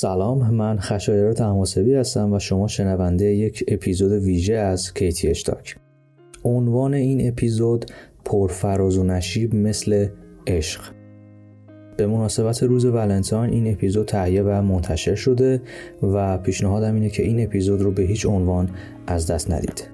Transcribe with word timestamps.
سلام 0.00 0.54
من 0.54 0.78
خشایار 0.78 1.32
تماسبی 1.32 1.94
هستم 1.94 2.32
و 2.32 2.38
شما 2.38 2.68
شنونده 2.68 3.24
یک 3.24 3.64
اپیزود 3.68 4.12
ویژه 4.12 4.54
از 4.54 4.94
کیتی 4.94 5.28
اشتاک. 5.28 5.76
عنوان 6.44 6.94
این 6.94 7.28
اپیزود 7.28 7.86
پرفراز 8.24 8.98
و 8.98 9.04
نشیب 9.04 9.54
مثل 9.54 10.08
عشق. 10.46 10.80
به 11.96 12.06
مناسبت 12.06 12.62
روز 12.62 12.84
ولنتاین 12.84 13.52
این 13.52 13.72
اپیزود 13.72 14.06
تهیه 14.06 14.42
و 14.42 14.62
منتشر 14.62 15.14
شده 15.14 15.62
و 16.02 16.38
پیشنهادم 16.38 16.94
اینه 16.94 17.10
که 17.10 17.22
این 17.22 17.44
اپیزود 17.44 17.82
رو 17.82 17.90
به 17.90 18.02
هیچ 18.02 18.26
عنوان 18.26 18.70
از 19.06 19.26
دست 19.26 19.50
ندید. 19.50 19.90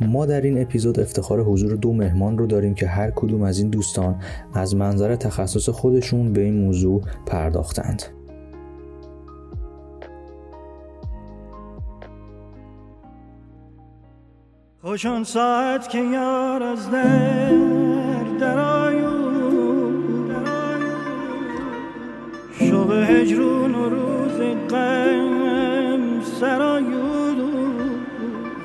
ما 0.00 0.26
در 0.26 0.40
این 0.40 0.62
اپیزود 0.62 1.00
افتخار 1.00 1.40
حضور 1.40 1.76
دو 1.76 1.92
مهمان 1.92 2.38
رو 2.38 2.46
داریم 2.46 2.74
که 2.74 2.86
هر 2.86 3.10
کدوم 3.10 3.42
از 3.42 3.58
این 3.58 3.70
دوستان 3.70 4.22
از 4.54 4.76
منظر 4.76 5.16
تخصص 5.16 5.68
خودشون 5.68 6.32
به 6.32 6.40
این 6.40 6.54
موضوع 6.54 7.02
پرداختند. 7.26 8.02
خوشان 14.84 15.24
ساعت 15.24 15.88
که 15.88 15.98
یار 15.98 16.62
از 16.62 16.90
در 16.90 18.24
درایو 18.40 19.10
شب 22.58 22.90
هجرون 22.90 23.74
و 23.74 23.88
روز 23.88 24.40
قم 24.68 26.20
سرایو 26.40 27.02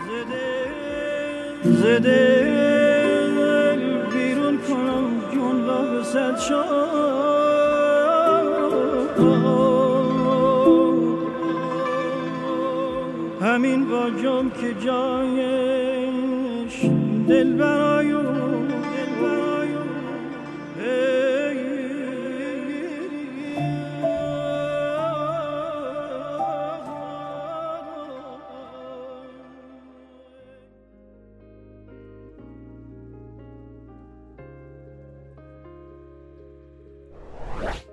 زده 0.07 0.65
زده 1.63 2.45
بیرون 4.13 4.57
کنم 4.57 5.31
جون 5.33 5.65
به 5.65 6.03
صد 6.03 6.37
همین 13.41 13.89
با 13.89 14.09
جام 14.09 14.51
که 14.51 14.73
جایش 14.85 15.76
دل 17.27 17.53
برایو 17.57 18.16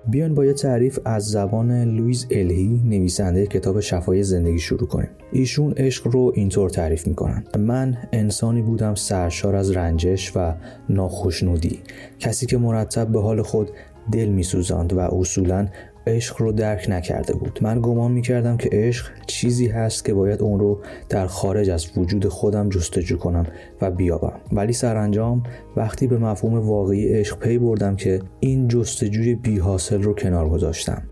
بیان 0.07 0.35
با 0.35 0.45
یه 0.45 0.53
تعریف 0.53 0.99
از 1.05 1.25
زبان 1.25 1.83
لویز 1.83 2.27
الهی 2.31 2.81
نویسنده 2.85 3.47
کتاب 3.47 3.79
شفای 3.79 4.23
زندگی 4.23 4.59
شروع 4.59 4.87
کنیم. 4.87 5.09
ایشون 5.31 5.71
عشق 5.71 6.07
رو 6.07 6.31
اینطور 6.35 6.69
تعریف 6.69 7.07
می‌کنن. 7.07 7.43
من 7.59 7.97
انسانی 8.13 8.61
بودم 8.61 8.95
سرشار 8.95 9.55
از 9.55 9.71
رنجش 9.71 10.31
و 10.35 10.53
ناخشنودی. 10.89 11.79
کسی 12.19 12.45
که 12.45 12.57
مرتب 12.57 13.07
به 13.07 13.21
حال 13.21 13.41
خود 13.41 13.69
دل 14.11 14.29
میسوزاند 14.29 14.93
و 14.93 14.99
اصولا 14.99 15.67
عشق 16.07 16.41
رو 16.41 16.51
درک 16.51 16.85
نکرده 16.89 17.33
بود. 17.33 17.59
من 17.61 17.81
گمان 17.81 18.11
می‌کردم 18.11 18.57
که 18.57 18.69
عشق 18.71 19.07
چیزی 19.27 19.67
هست 19.67 20.05
که 20.05 20.13
باید 20.13 20.41
اون 20.41 20.59
رو 20.59 20.81
در 21.09 21.27
خارج 21.27 21.69
از 21.69 21.87
وجود 21.97 22.27
خودم 22.27 22.69
جستجو 22.69 23.17
کنم 23.17 23.45
و 23.81 23.91
بیابم. 23.91 24.39
ولی 24.51 24.73
سرانجام 24.73 25.43
وقتی 25.77 26.07
به 26.07 26.17
مفهوم 26.17 26.53
واقعی 26.53 27.13
عشق 27.13 27.39
پی 27.39 27.57
بردم 27.57 27.95
که 27.95 28.19
این 28.39 28.67
جستجوی 28.67 29.35
بی 29.35 29.57
حاصل 29.57 30.01
رو 30.01 30.13
کنار 30.13 30.49
گذاشتم. 30.49 31.03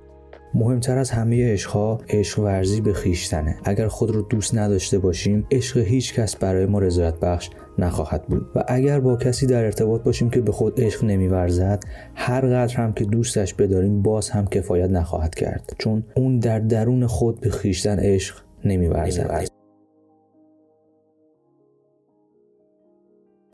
مهمتر 0.56 0.98
از 0.98 1.12
همه 1.12 1.54
عشقها 1.54 2.02
عشق 2.10 2.40
ورزی 2.40 2.82
به 2.82 2.94
خیشتنه 2.94 3.56
اگر 3.64 3.88
خود 3.88 4.12
رو 4.12 4.22
دوست 4.22 4.56
نداشته 4.56 5.00
باشیم 5.00 5.48
عشق 5.52 5.78
هیچ 5.78 6.14
کس 6.14 6.36
برای 6.36 6.66
ما 6.66 6.80
رضایت 6.80 7.20
بخش 7.20 7.50
نخواهد 7.78 8.24
بود. 8.28 8.52
و 8.56 8.64
اگر 8.68 9.00
با 9.00 9.16
کسی 9.16 9.46
در 9.46 9.66
ارتباط 9.66 10.04
باشیم 10.04 10.30
که 10.30 10.42
به 10.42 10.52
خود 10.52 10.82
عشق 10.82 11.04
نمیورزد 11.04 11.84
هر 12.16 12.42
قدر 12.42 12.76
هم 12.76 12.94
که 12.94 13.06
دوستش 13.06 13.54
بداریم 13.54 14.02
باز 14.02 14.30
هم 14.30 14.48
کفایت 14.48 14.90
نخواهد 14.90 15.36
کرد. 15.36 15.76
چون 15.78 16.04
اون 16.16 16.40
در 16.40 16.60
درون 16.60 17.08
خود 17.08 17.40
به 17.40 17.50
خیشتن 17.50 18.00
عشق 18.00 18.36
نمیورزد. 18.66 19.48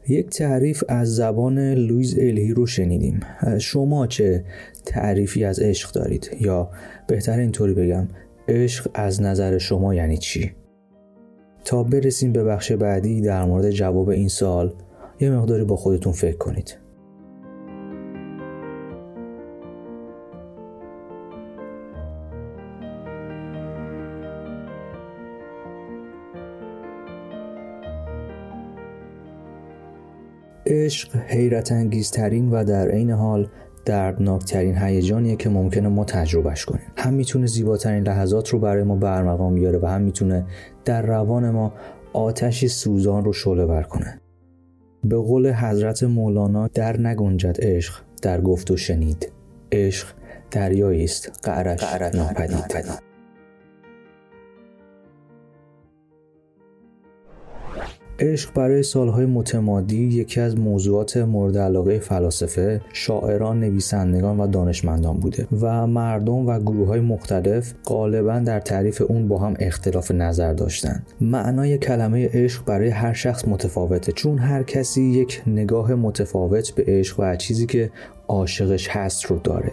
یک 0.07 0.29
تعریف 0.29 0.83
از 0.87 1.15
زبان 1.15 1.59
لویز 1.73 2.15
الهی 2.19 2.53
رو 2.53 2.65
شنیدیم. 2.65 3.19
شما 3.59 4.07
چه 4.07 4.43
تعریفی 4.85 5.43
از 5.43 5.59
عشق 5.59 5.91
دارید؟ 5.91 6.29
یا 6.39 6.69
بهتر 7.07 7.39
اینطوری 7.39 7.73
بگم 7.73 8.07
عشق 8.47 8.89
از 8.93 9.21
نظر 9.21 9.57
شما 9.57 9.95
یعنی 9.95 10.17
چی؟ 10.17 10.51
تا 11.69 11.83
برسیم 11.83 12.33
به 12.33 12.43
بخش 12.43 12.71
بعدی 12.71 13.21
در 13.21 13.45
مورد 13.45 13.71
جواب 13.71 14.09
این 14.09 14.27
سال 14.27 14.73
یه 15.19 15.29
مقداری 15.29 15.63
با 15.63 15.75
خودتون 15.75 16.13
فکر 16.13 16.37
کنید. 16.37 16.77
عشق 30.65 31.15
حیرت 31.15 31.71
انگیزترین 31.71 32.51
و 32.51 32.63
در 32.63 32.87
عین 32.87 33.11
حال 33.11 33.49
دردناکترین 33.89 34.77
هیجانیه 34.77 35.35
که 35.35 35.49
ممکنه 35.49 35.89
ما 35.89 36.05
تجربهش 36.05 36.65
کنیم. 36.65 36.85
هم 36.97 37.13
می‌تونه 37.13 37.47
زیباترین 37.47 38.03
لحظات 38.03 38.49
رو 38.49 38.59
برای 38.59 38.83
ما 38.83 38.95
برمقام 38.95 39.55
بیاره 39.55 39.79
و 39.79 39.85
هم 39.85 40.01
می‌تونه 40.01 40.45
در 40.85 41.01
روان 41.01 41.49
ما 41.49 41.73
آتشی 42.13 42.67
سوزان 42.67 43.25
رو 43.25 43.33
شعله 43.33 43.65
بر 43.65 43.83
کنه. 43.83 44.21
به 45.03 45.17
قول 45.17 45.53
حضرت 45.53 46.03
مولانا 46.03 46.67
در 46.67 46.99
نگنجد 46.99 47.57
عشق 47.59 47.93
در 48.21 48.41
گفت 48.41 48.71
و 48.71 48.77
شنید. 48.77 49.31
عشق 49.71 50.07
دریایی 50.51 51.03
است 51.03 51.39
قعرش 51.43 51.83
ناپدید. 52.15 53.08
عشق 58.21 58.53
برای 58.53 58.83
سالهای 58.83 59.25
متمادی 59.25 60.07
یکی 60.07 60.41
از 60.41 60.57
موضوعات 60.57 61.17
مورد 61.17 61.57
علاقه 61.57 61.99
فلاسفه، 61.99 62.81
شاعران، 62.93 63.59
نویسندگان 63.59 64.39
و 64.39 64.47
دانشمندان 64.47 65.17
بوده 65.17 65.47
و 65.61 65.87
مردم 65.87 66.47
و 66.47 66.59
گروه 66.59 66.87
های 66.87 66.99
مختلف 66.99 67.73
غالبا 67.85 68.39
در 68.39 68.59
تعریف 68.59 69.01
اون 69.07 69.27
با 69.27 69.37
هم 69.37 69.53
اختلاف 69.59 70.11
نظر 70.11 70.53
داشتند. 70.53 71.07
معنای 71.21 71.77
کلمه 71.77 72.29
عشق 72.33 72.65
برای 72.65 72.89
هر 72.89 73.13
شخص 73.13 73.47
متفاوته 73.47 74.11
چون 74.11 74.37
هر 74.37 74.63
کسی 74.63 75.01
یک 75.01 75.41
نگاه 75.47 75.95
متفاوت 75.95 76.71
به 76.71 76.83
عشق 76.87 77.19
و 77.19 77.35
چیزی 77.35 77.65
که 77.65 77.91
عاشقش 78.27 78.87
هست 78.89 79.25
رو 79.25 79.39
داره. 79.39 79.71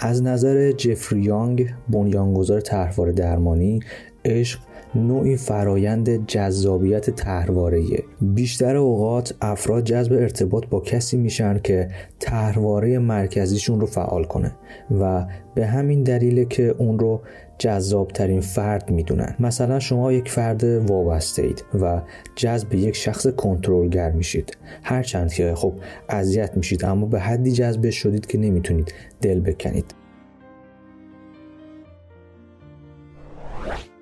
از 0.00 0.22
نظر 0.22 0.72
جفری 0.72 1.20
یانگ 1.20 1.74
بنیانگذار 1.88 2.60
طرحواره 2.60 3.12
درمانی 3.12 3.80
عشق 4.24 4.60
نوعی 4.94 5.36
فرایند 5.36 6.26
جذابیت 6.26 7.10
تهروارهیه 7.10 8.04
بیشتر 8.20 8.76
اوقات 8.76 9.34
افراد 9.40 9.84
جذب 9.84 10.12
ارتباط 10.12 10.66
با 10.66 10.80
کسی 10.80 11.16
میشن 11.16 11.60
که 11.64 11.88
تهرواره 12.20 12.98
مرکزیشون 12.98 13.80
رو 13.80 13.86
فعال 13.86 14.24
کنه 14.24 14.52
و 15.00 15.26
به 15.54 15.66
همین 15.66 16.02
دلیله 16.02 16.44
که 16.44 16.74
اون 16.78 16.98
رو 16.98 17.20
جذاب 17.58 18.08
ترین 18.08 18.40
فرد 18.40 18.90
می‌دونن. 18.90 19.36
مثلا 19.40 19.78
شما 19.78 20.12
یک 20.12 20.30
فرد 20.30 20.64
وابسته 20.64 21.42
اید 21.42 21.64
و 21.80 22.02
جذب 22.36 22.74
یک 22.74 22.96
شخص 22.96 23.26
کنترلگر 23.26 24.10
میشید. 24.10 24.56
هرچند 24.82 25.32
که 25.32 25.54
خب 25.54 25.72
اذیت 26.08 26.56
میشید 26.56 26.84
اما 26.84 27.06
به 27.06 27.20
حدی 27.20 27.52
جذب 27.52 27.90
شدید 27.90 28.26
که 28.26 28.38
نمی‌تونید 28.38 28.94
دل 29.22 29.40
بکنید. 29.40 29.94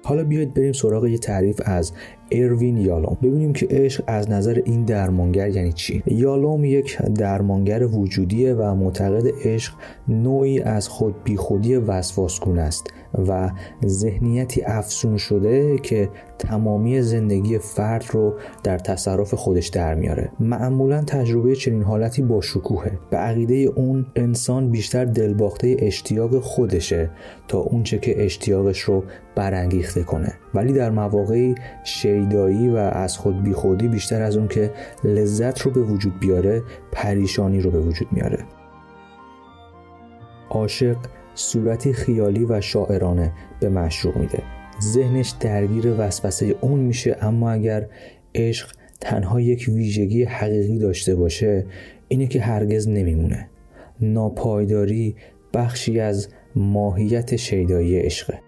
حالا 0.04 0.24
بیاید 0.24 0.54
بریم 0.54 0.72
سراغ 0.72 1.06
یه 1.06 1.18
تعریف 1.18 1.60
از 1.64 1.92
اروین 2.30 2.76
یالوم. 2.76 3.16
ببینیم 3.22 3.52
که 3.52 3.66
عشق 3.70 4.04
از 4.06 4.30
نظر 4.30 4.62
این 4.64 4.84
درمانگر 4.84 5.48
یعنی 5.48 5.72
چی؟ 5.72 6.02
یالوم 6.06 6.64
یک 6.64 6.98
درمانگر 6.98 7.86
وجودیه 7.86 8.54
و 8.54 8.74
معتقد 8.74 9.24
عشق 9.44 9.72
نوعی 10.08 10.60
از 10.60 10.88
خود 10.88 11.24
بیخودی 11.24 11.76
وسواسگونه 11.76 12.62
است 12.62 12.86
و 13.28 13.50
ذهنیتی 13.86 14.62
افسون 14.62 15.16
شده 15.16 15.78
که 15.78 16.08
تمامی 16.38 17.02
زندگی 17.02 17.58
فرد 17.58 18.04
رو 18.12 18.34
در 18.62 18.78
تصرف 18.78 19.34
خودش 19.34 19.68
در 19.68 19.94
میاره. 19.94 20.32
معمولا 20.40 21.02
تجربه 21.02 21.56
چنین 21.56 21.82
حالتی 21.82 22.22
با 22.22 22.40
شکوهه. 22.40 22.98
به 23.10 23.16
عقیده 23.16 23.54
اون 23.54 24.06
انسان 24.16 24.70
بیشتر 24.70 25.04
دلباخته 25.04 25.76
اشتیاق 25.78 26.38
خودشه 26.38 27.10
تا 27.48 27.58
اونچه 27.58 27.98
که 27.98 28.24
اشتیاقش 28.24 28.80
رو 28.80 29.04
برانگیخته 29.34 30.02
کنه. 30.02 30.32
ولی 30.54 30.72
در 30.72 30.90
مواقعی 30.90 31.54
شیدایی 32.14 32.68
و 32.68 32.76
از 32.76 33.18
خود 33.18 33.42
بیخودی 33.42 33.88
بیشتر 33.88 34.22
از 34.22 34.36
اون 34.36 34.48
که 34.48 34.70
لذت 35.04 35.60
رو 35.60 35.70
به 35.70 35.80
وجود 35.80 36.20
بیاره 36.20 36.62
پریشانی 36.92 37.60
رو 37.60 37.70
به 37.70 37.80
وجود 37.80 38.08
میاره. 38.12 38.44
عاشق 40.50 40.96
صورتی 41.34 41.92
خیالی 41.92 42.44
و 42.44 42.60
شاعرانه 42.60 43.32
به 43.60 43.68
مشروع 43.68 44.18
میده. 44.18 44.42
ذهنش 44.82 45.34
درگیر 45.40 45.94
وسوسه 45.98 46.54
اون 46.60 46.80
میشه 46.80 47.16
اما 47.20 47.50
اگر 47.50 47.86
عشق 48.34 48.72
تنها 49.00 49.40
یک 49.40 49.68
ویژگی 49.68 50.24
حقیقی 50.24 50.78
داشته 50.78 51.14
باشه 51.14 51.66
اینه 52.08 52.26
که 52.26 52.40
هرگز 52.40 52.88
نمیمونه. 52.88 53.48
ناپایداری 54.00 55.16
بخشی 55.54 56.00
از 56.00 56.28
ماهیت 56.56 57.36
شیدایی 57.36 57.98
عشقه. 57.98 58.40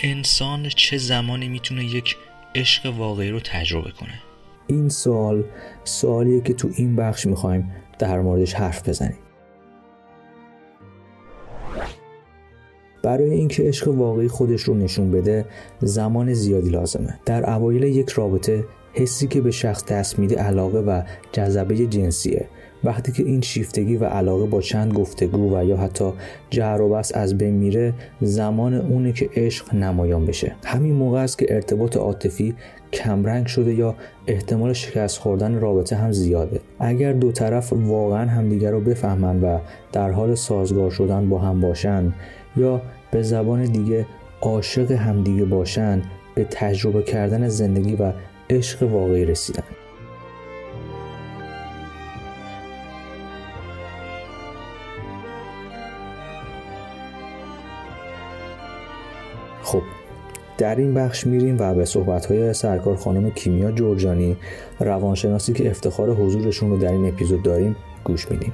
انسان 0.00 0.68
چه 0.68 0.98
زمانی 0.98 1.48
می‌تونه 1.48 1.84
یک 1.84 2.16
عشق 2.54 2.94
واقعی 2.98 3.30
رو 3.30 3.40
تجربه 3.40 3.90
کنه؟ 3.90 4.20
این 4.66 4.88
سوال 4.88 5.44
سوالیه 5.84 6.40
که 6.40 6.54
تو 6.54 6.70
این 6.76 6.96
بخش 6.96 7.26
می‌خوایم 7.26 7.72
در 7.98 8.20
موردش 8.20 8.54
حرف 8.54 8.88
بزنیم. 8.88 9.18
برای 13.02 13.30
اینکه 13.30 13.62
عشق 13.62 13.88
واقعی 13.88 14.28
خودش 14.28 14.62
رو 14.62 14.74
نشون 14.74 15.10
بده 15.10 15.44
زمان 15.80 16.34
زیادی 16.34 16.70
لازمه. 16.70 17.18
در 17.26 17.50
اوایل 17.50 17.82
یک 17.82 18.10
رابطه 18.10 18.64
حسی 18.92 19.26
که 19.26 19.40
به 19.40 19.50
شخص 19.50 19.84
دست 19.84 20.18
میده 20.18 20.36
علاقه 20.36 20.78
و 20.78 21.02
جذبه 21.32 21.86
جنسیه. 21.86 22.48
وقتی 22.84 23.12
که 23.12 23.22
این 23.22 23.40
شیفتگی 23.40 23.96
و 23.96 24.04
علاقه 24.04 24.46
با 24.46 24.60
چند 24.60 24.92
گفتگو 24.92 25.56
و 25.56 25.64
یا 25.64 25.76
حتی 25.76 26.12
جر 26.50 26.80
و 26.80 26.88
بس 26.88 27.14
از 27.14 27.38
بین 27.38 27.54
میره 27.54 27.94
زمان 28.20 28.74
اونه 28.74 29.12
که 29.12 29.30
عشق 29.36 29.74
نمایان 29.74 30.26
بشه. 30.26 30.54
همین 30.64 30.94
موقع 30.94 31.22
است 31.22 31.38
که 31.38 31.54
ارتباط 31.54 31.96
عاطفی 31.96 32.54
کمرنگ 32.92 33.46
شده 33.46 33.74
یا 33.74 33.94
احتمال 34.26 34.72
شکست 34.72 35.18
خوردن 35.18 35.60
رابطه 35.60 35.96
هم 35.96 36.12
زیاده. 36.12 36.60
اگر 36.80 37.12
دو 37.12 37.32
طرف 37.32 37.72
واقعا 37.72 38.30
همدیگر 38.30 38.70
رو 38.70 38.80
بفهمن 38.80 39.40
و 39.40 39.58
در 39.92 40.10
حال 40.10 40.34
سازگار 40.34 40.90
شدن 40.90 41.28
با 41.28 41.38
هم 41.38 41.60
باشن 41.60 42.14
یا 42.56 42.82
به 43.10 43.22
زبان 43.22 43.64
دیگه 43.64 44.06
عاشق 44.40 44.92
همدیگه 44.92 45.44
باشن 45.44 46.02
به 46.34 46.44
تجربه 46.44 47.02
کردن 47.02 47.48
زندگی 47.48 47.96
و 47.96 48.12
عشق 48.50 48.82
واقعی 48.82 49.24
رسیدن. 49.24 49.77
خب 59.68 59.82
در 60.58 60.76
این 60.76 60.94
بخش 60.94 61.26
میریم 61.26 61.56
و 61.58 61.74
به 61.74 61.84
صحبتهای 61.84 62.52
سرکار 62.54 62.96
خانم 62.96 63.30
کیمیا 63.30 63.72
جورجانی 63.72 64.36
روانشناسی 64.80 65.52
که 65.52 65.70
افتخار 65.70 66.14
حضورشون 66.14 66.70
رو 66.70 66.78
در 66.78 66.92
این 66.92 67.08
اپیزود 67.08 67.42
داریم 67.42 67.76
گوش 68.04 68.30
میدیم. 68.30 68.52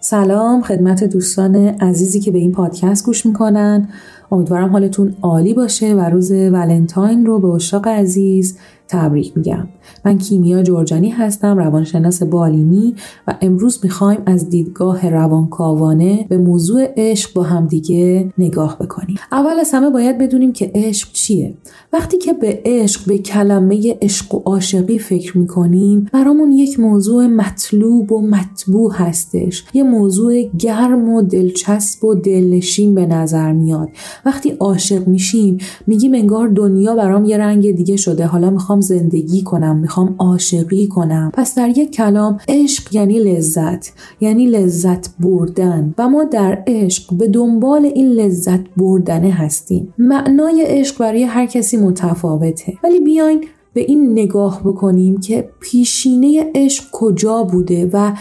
سلام 0.00 0.62
خدمت 0.62 1.04
دوستان 1.04 1.56
عزیزی 1.56 2.20
که 2.20 2.30
به 2.30 2.38
این 2.38 2.52
پادکست 2.52 3.06
گوش 3.06 3.26
می‌کنن. 3.26 3.88
امیدوارم 4.32 4.68
حالتون 4.70 5.16
عالی 5.22 5.54
باشه 5.54 5.94
و 5.94 6.00
روز 6.00 6.32
ولنتاین 6.32 7.26
رو 7.26 7.38
به 7.38 7.48
اشاق 7.48 7.88
عزیز 7.88 8.58
تبریک 8.92 9.36
میگم. 9.36 9.68
من 10.04 10.18
کیمیا 10.18 10.62
جورجانی 10.62 11.08
هستم 11.08 11.58
روانشناس 11.58 12.22
بالینی 12.22 12.94
و 13.28 13.34
امروز 13.40 13.80
می‌خوایم 13.82 14.18
از 14.26 14.48
دیدگاه 14.48 15.10
روانکاوانه 15.10 16.26
به 16.28 16.38
موضوع 16.38 16.88
عشق 16.96 17.34
با 17.34 17.42
همدیگه 17.42 18.32
نگاه 18.38 18.78
بکنیم. 18.78 19.16
اول 19.32 19.60
از 19.60 19.70
همه 19.74 19.90
باید 19.90 20.18
بدونیم 20.18 20.52
که 20.52 20.70
عشق 20.74 21.12
چیه. 21.12 21.54
وقتی 21.92 22.18
که 22.18 22.32
به 22.32 22.62
عشق 22.64 23.06
به 23.06 23.18
کلمه 23.18 23.98
عشق 24.02 24.34
و 24.34 24.38
عاشقی 24.38 24.98
فکر 24.98 25.38
می‌کنیم 25.38 26.06
برامون 26.12 26.52
یک 26.52 26.80
موضوع 26.80 27.26
مطلوب 27.26 28.12
و 28.12 28.20
مطبوع 28.20 28.92
هستش. 28.94 29.64
یه 29.74 29.82
موضوع 29.82 30.42
گرم 30.58 31.08
و 31.08 31.22
دلچسب 31.22 32.04
و 32.04 32.14
دلنشین 32.14 32.94
به 32.94 33.06
نظر 33.06 33.52
میاد. 33.52 33.88
وقتی 34.24 34.50
عاشق 34.50 35.08
میشیم 35.08 35.58
میگیم 35.86 36.14
انگار 36.14 36.48
دنیا 36.48 36.96
برام 36.96 37.24
یه 37.24 37.38
رنگ 37.38 37.70
دیگه 37.70 37.96
شده. 37.96 38.26
حالا 38.26 38.50
می‌خوام 38.50 38.80
زندگی 38.82 39.42
کنم 39.42 39.76
می‌خوام 39.76 40.14
عاشقی 40.18 40.86
کنم. 40.86 41.30
پس 41.34 41.54
در 41.54 41.68
یک 41.68 41.90
کلام 41.90 42.38
عشق 42.48 42.94
یعنی 42.94 43.18
لذت 43.18 43.92
یعنی 44.20 44.46
لذت 44.46 45.16
بردن. 45.20 45.94
و 45.98 46.08
ما 46.08 46.24
در 46.24 46.64
عشق 46.66 47.14
به 47.14 47.28
دنبال 47.28 47.84
این 47.84 48.08
لذت 48.08 48.60
بردنه 48.76 49.30
هستیم. 49.30 49.94
معنای 49.98 50.64
عشق 50.66 50.98
برای 50.98 51.22
هر 51.22 51.46
کسی 51.46 51.76
متفاوته. 51.76 52.72
ولی 52.84 53.00
بیاین 53.00 53.44
به 53.74 53.80
این 53.80 54.12
نگاه 54.12 54.60
بکنیم 54.64 55.20
که 55.20 55.48
پیشینه 55.60 56.50
عشق 56.54 56.84
کجا 56.92 57.42
بوده 57.42 57.90
و 57.92 58.12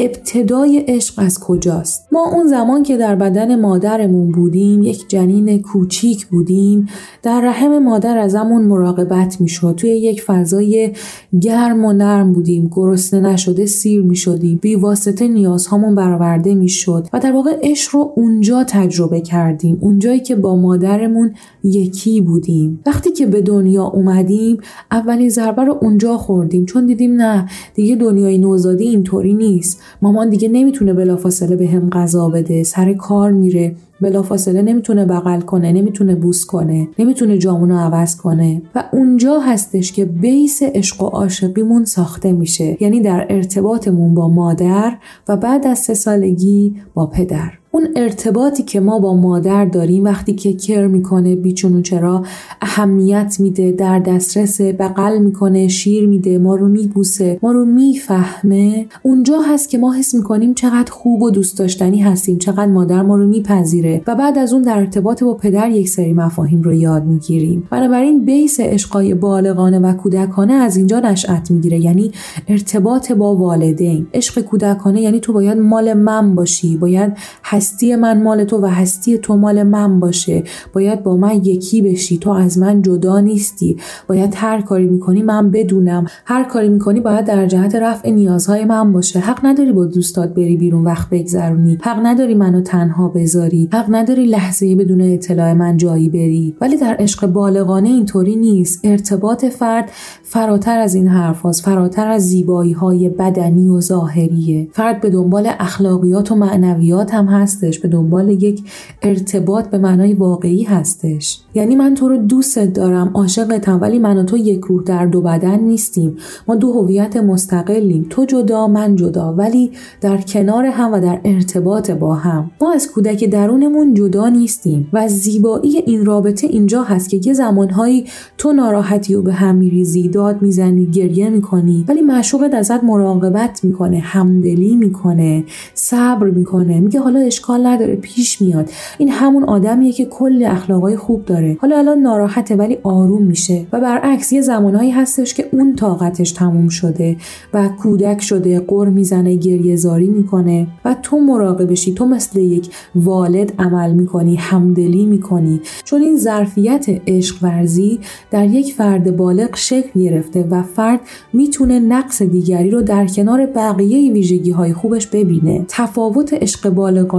ابتدای 0.00 0.78
عشق 0.78 1.14
از 1.16 1.40
کجاست؟ 1.40 2.08
ما 2.12 2.30
اون 2.32 2.46
زمان 2.46 2.82
که 2.82 2.96
در 2.96 3.14
بدن 3.14 3.60
مادرمون 3.60 4.32
بودیم 4.32 4.82
یک 4.82 5.08
جنین 5.08 5.62
کوچیک 5.62 6.26
بودیم. 6.26 6.88
در 7.22 7.40
رحم 7.40 7.78
مادر 7.78 8.18
ازمون 8.18 8.64
مراقبت 8.64 9.40
می‌شد. 9.40 9.74
توی 9.76 9.90
یک 9.90 10.22
فضای 10.22 10.92
گرم 11.40 11.84
و 11.84 11.92
نرم 11.92 12.32
بودیم. 12.32 12.70
گرسنه 12.72 13.20
نشده 13.20 13.66
سیر 13.66 14.02
می‌شدیم. 14.02 14.58
بی 14.62 14.74
واسطه 14.74 15.28
نیازهامون 15.28 15.94
برآورده 15.94 16.54
می‌شد. 16.54 17.08
و 17.12 17.20
در 17.20 17.32
واقع 17.32 17.58
عشق 17.62 17.94
رو 17.94 18.12
اونجا 18.16 18.64
تجربه 18.64 19.20
کردیم. 19.20 19.78
اونجایی 19.80 20.20
که 20.20 20.36
با 20.36 20.56
مادرمون 20.56 21.34
یکی 21.64 22.20
بودیم. 22.20 22.80
وقتی 22.86 23.10
که 23.10 23.26
به 23.26 23.40
دنیا 23.40 23.84
اومدیم 23.84 24.58
اولین 24.90 25.28
ضربه 25.28 25.64
رو 25.64 25.78
اونجا 25.80 26.16
خوردیم. 26.16 26.66
چون 26.66 26.86
دیدیم 26.86 27.22
نه 27.22 27.48
دیگه 27.74 27.96
دنیای 27.96 28.38
نوزادی 28.38 28.84
اینطوری 28.84 29.34
نیست. 29.34 29.80
مامان 30.02 30.30
دیگه 30.30 30.48
نمی‌تونه 30.48 30.92
بلافاصله 30.92 31.56
به 31.56 31.68
هم 31.68 31.90
غذا 31.90 32.28
بده 32.28 32.62
سر 32.62 32.92
کار 32.92 33.30
میره 33.30 33.74
بلافاصله 34.00 34.62
نمی‌تونه 34.62 35.04
بغل 35.04 35.40
کنه 35.40 35.72
نمی‌تونه 35.72 36.14
بوس 36.14 36.44
کنه 36.44 36.88
نمی‌تونه 36.98 37.38
جامونو 37.38 37.78
عوض 37.78 38.16
کنه. 38.16 38.62
و 38.74 38.84
اونجا 38.92 39.38
هستش 39.38 39.92
که 39.92 40.04
بیس 40.04 40.62
عشق 40.62 41.02
و 41.02 41.06
عاشقیمون 41.06 41.84
ساخته 41.84 42.32
میشه 42.32 42.76
یعنی 42.80 43.00
در 43.00 43.26
ارتباطمون 43.30 44.14
با 44.14 44.28
مادر 44.28 44.96
و 45.28 45.36
بعد 45.36 45.66
از 45.66 45.78
سه 45.78 45.94
سالگی 45.94 46.74
با 46.94 47.06
پدر. 47.06 47.50
اون 47.70 47.88
ارتباطی 47.96 48.62
که 48.62 48.80
ما 48.80 48.98
با 48.98 49.16
مادر 49.16 49.64
داریم 49.64 50.04
وقتی 50.04 50.32
که 50.32 50.52
کر 50.52 50.86
می‌کنه 50.86 51.36
بیچونو 51.36 51.80
چرا 51.80 52.24
اهمیت 52.62 53.36
میده 53.40 53.72
در 53.72 53.98
دسترس 53.98 54.60
بغل 54.60 55.18
می‌کنه 55.18 55.68
شیر 55.68 56.08
میده 56.08 56.38
ما 56.38 56.56
رو 56.56 56.68
میبوسه 56.68 57.38
ما 57.42 57.52
رو 57.52 57.64
می‌فهمه. 57.64 58.86
اونجا 59.02 59.40
هست 59.40 59.68
که 59.68 59.78
ما 59.78 59.94
حس 59.94 60.14
می‌کنیم 60.14 60.54
چقدر 60.54 60.92
خوب 60.92 61.22
و 61.22 61.30
دوست 61.30 61.58
داشتنی 61.58 61.98
هستیم 61.98 62.38
چقدر 62.38 62.66
مادر 62.66 63.02
ما 63.02 63.16
رو 63.16 63.26
میپذیره 63.26 64.02
و 64.06 64.14
بعد 64.14 64.38
از 64.38 64.52
اون 64.52 64.62
در 64.62 64.78
ارتباط 64.78 65.22
با 65.22 65.34
پدر 65.34 65.70
یک 65.70 65.88
سری 65.88 66.12
مفاهیم 66.12 66.62
رو 66.62 66.74
یاد 66.74 67.04
می‌گیریم. 67.04 67.68
بنابراین 67.70 68.24
بیس 68.24 68.60
عشقای 68.60 69.14
بالغانه 69.14 69.78
و 69.78 69.92
کودکانه 69.92 70.52
از 70.52 70.76
اینجا 70.76 71.00
نشأت 71.00 71.50
می‌گیره 71.50 71.78
یعنی 71.78 72.12
ارتباط 72.48 73.12
با 73.12 73.36
والدین. 73.36 74.06
عشق 74.14 74.40
کودکانه 74.40 75.00
یعنی 75.00 75.20
تو 75.20 75.32
باید 75.32 75.58
مال 75.58 75.92
من 75.92 76.34
باشی 76.34 76.76
باید 76.76 77.12
هستی 77.58 77.96
من 77.96 78.22
مال 78.22 78.44
تو 78.44 78.60
و 78.62 78.66
هستی 78.66 79.18
تو 79.18 79.36
مال 79.36 79.62
من 79.62 80.00
باشه. 80.00 80.42
باید 80.72 81.02
با 81.02 81.16
من 81.16 81.34
یکی 81.34 81.82
بشی. 81.82 82.18
تو 82.18 82.30
از 82.30 82.58
من 82.58 82.82
جدا 82.82 83.20
نیستی. 83.20 83.76
باید 84.08 84.32
هر 84.36 84.60
کاری 84.60 84.86
می‌کنی 84.86 85.22
من 85.22 85.50
بدونم. 85.50 86.06
هر 86.24 86.44
کاری 86.44 86.68
می‌کنی 86.68 87.00
باید 87.00 87.24
در 87.24 87.46
جهت 87.46 87.74
رفع 87.74 88.10
نیازهای 88.10 88.64
من 88.64 88.92
باشه. 88.92 89.18
حق 89.18 89.46
نداری 89.46 89.72
با 89.72 89.84
دوستات 89.84 90.34
بری 90.34 90.56
بیرون 90.56 90.84
وقت 90.84 91.10
بگذرونی. 91.10 91.78
حق 91.82 92.00
نداری 92.06 92.34
منو 92.34 92.60
تنها 92.60 93.08
بذاری. 93.08 93.68
حق 93.72 93.86
نداری 93.88 94.26
لحظه 94.26 94.76
بدون 94.76 95.00
اطلاع 95.00 95.52
من 95.52 95.76
جایی 95.76 96.08
بری. 96.08 96.56
ولی 96.60 96.76
در 96.76 96.96
عشق 96.98 97.26
بالغانه 97.26 97.88
اینطوری 97.88 98.36
نیست. 98.36 98.80
ارتباط 98.84 99.44
فرد 99.44 99.90
فراتر 100.22 100.78
از 100.78 100.94
این 100.94 101.08
حرف 101.08 101.40
هاست. 101.40 101.64
فراتر 101.64 102.08
از 102.08 102.28
زیبایی 102.28 102.72
های 102.72 103.08
بدنی 103.08 103.68
و 103.68 103.80
ظاهریه. 103.80 104.68
فرد 104.72 105.00
به 105.00 105.10
دنبال 105.10 105.48
اخلاقیات 105.58 106.32
و 106.32 106.34
معنویات 106.34 107.14
هم 107.14 107.26
هست. 107.26 107.47
هستش 107.48 107.78
به 107.78 107.88
دنبال 107.88 108.28
یک 108.28 108.62
ارتباط 109.02 109.66
به 109.66 109.78
معنای 109.78 110.12
واقعی 110.12 110.62
هستش. 110.62 111.40
یعنی 111.54 111.76
من 111.76 111.94
تو 111.94 112.08
رو 112.08 112.16
دوستت 112.16 112.72
دارم 112.72 113.10
عاشقتم 113.14 113.78
ولی 113.80 113.98
من 113.98 114.18
و 114.18 114.22
تو 114.22 114.36
یک 114.36 114.60
روح 114.60 114.82
در 114.82 115.06
دو 115.06 115.20
بدن 115.20 115.60
نیستیم. 115.60 116.16
ما 116.48 116.54
دو 116.54 116.72
هویت 116.72 117.16
مستقلیم 117.16 118.06
تو 118.10 118.24
جدا 118.24 118.66
من 118.66 118.96
جدا 118.96 119.32
ولی 119.32 119.70
در 120.00 120.16
کنار 120.16 120.64
هم 120.64 120.92
و 120.92 121.00
در 121.00 121.20
ارتباط 121.24 121.90
با 121.90 122.14
هم. 122.14 122.50
ما 122.60 122.72
از 122.72 122.90
کودک 122.92 123.24
درونمون 123.24 123.94
جدا 123.94 124.28
نیستیم 124.28 124.88
و 124.92 125.08
زیبایی 125.08 125.76
این 125.76 126.04
رابطه 126.04 126.46
اینجا 126.46 126.82
هست 126.82 127.10
که 127.10 127.20
یه 127.24 127.32
زمانهایی 127.32 128.04
تو 128.38 128.52
ناراحتی 128.52 129.14
و 129.14 129.22
به 129.22 129.32
هم 129.32 129.56
میریزی 129.56 130.08
داد 130.08 130.42
می‌زنی 130.42 130.86
گریه 130.86 131.30
می‌کنی 131.30 131.84
ولی 131.88 132.02
معشوقت 132.02 132.54
ازت 132.54 132.84
مراقبت 132.84 133.64
می‌کنه 133.64 133.98
همدلی 133.98 134.76
می‌کنه 134.76 135.44
صبر 135.74 136.30
می‌کنه. 136.30 136.80
میگه 136.80 137.00
حالا 137.00 137.20
اشکال 137.38 137.66
نداره 137.66 137.96
پیش 137.96 138.42
میاد. 138.42 138.70
این 138.98 139.08
همون 139.08 139.44
آدمیه 139.44 139.92
که 139.92 140.04
کل 140.04 140.44
اخلاقای 140.44 140.96
خوب 140.96 141.24
داره. 141.24 141.56
حالا 141.60 141.78
الان 141.78 141.98
ناراحته 141.98 142.56
ولی 142.56 142.78
آروم 142.82 143.22
میشه 143.22 143.66
و 143.72 143.80
برعکس 143.80 144.32
یه 144.32 144.40
زمانهایی 144.40 144.90
هستش 144.90 145.34
که 145.34 145.48
اون 145.52 145.76
طاقتش 145.76 146.32
تموم 146.32 146.68
شده 146.68 147.16
و 147.54 147.68
کودک 147.68 148.20
شده 148.20 148.60
قر 148.60 148.88
می‌زنه 148.88 149.34
گریه 149.34 149.76
زاری 149.76 150.06
می‌کنه 150.06 150.66
و 150.84 150.96
تو 151.02 151.18
مراقبشی 151.18 151.94
تو 151.94 152.06
مثل 152.06 152.38
یک 152.40 152.70
والد 152.94 153.52
عمل 153.58 153.92
می‌کنی 153.92 154.36
همدلی 154.36 155.06
می‌کنی. 155.06 155.60
چون 155.84 156.02
این 156.02 156.16
ظرفیت 156.16 156.86
عشق 157.06 157.36
ورزی 157.42 157.98
در 158.30 158.46
یک 158.46 158.74
فرد 158.74 159.16
بالغ 159.16 159.56
شکل 159.56 160.00
گرفته 160.00 160.42
و 160.50 160.62
فرد 160.62 161.00
می‌تونه 161.32 161.80
نقص 161.80 162.22
دیگری 162.22 162.70
رو 162.70 162.82
در 162.82 163.06
کنار 163.06 163.46
بقیه 163.46 164.12
ویژگی 164.12 164.50
های 164.50 164.72
خوبش 164.72 165.06
ببینه. 165.06 165.64
تفاوت 165.68 166.32
عشق 166.32 166.70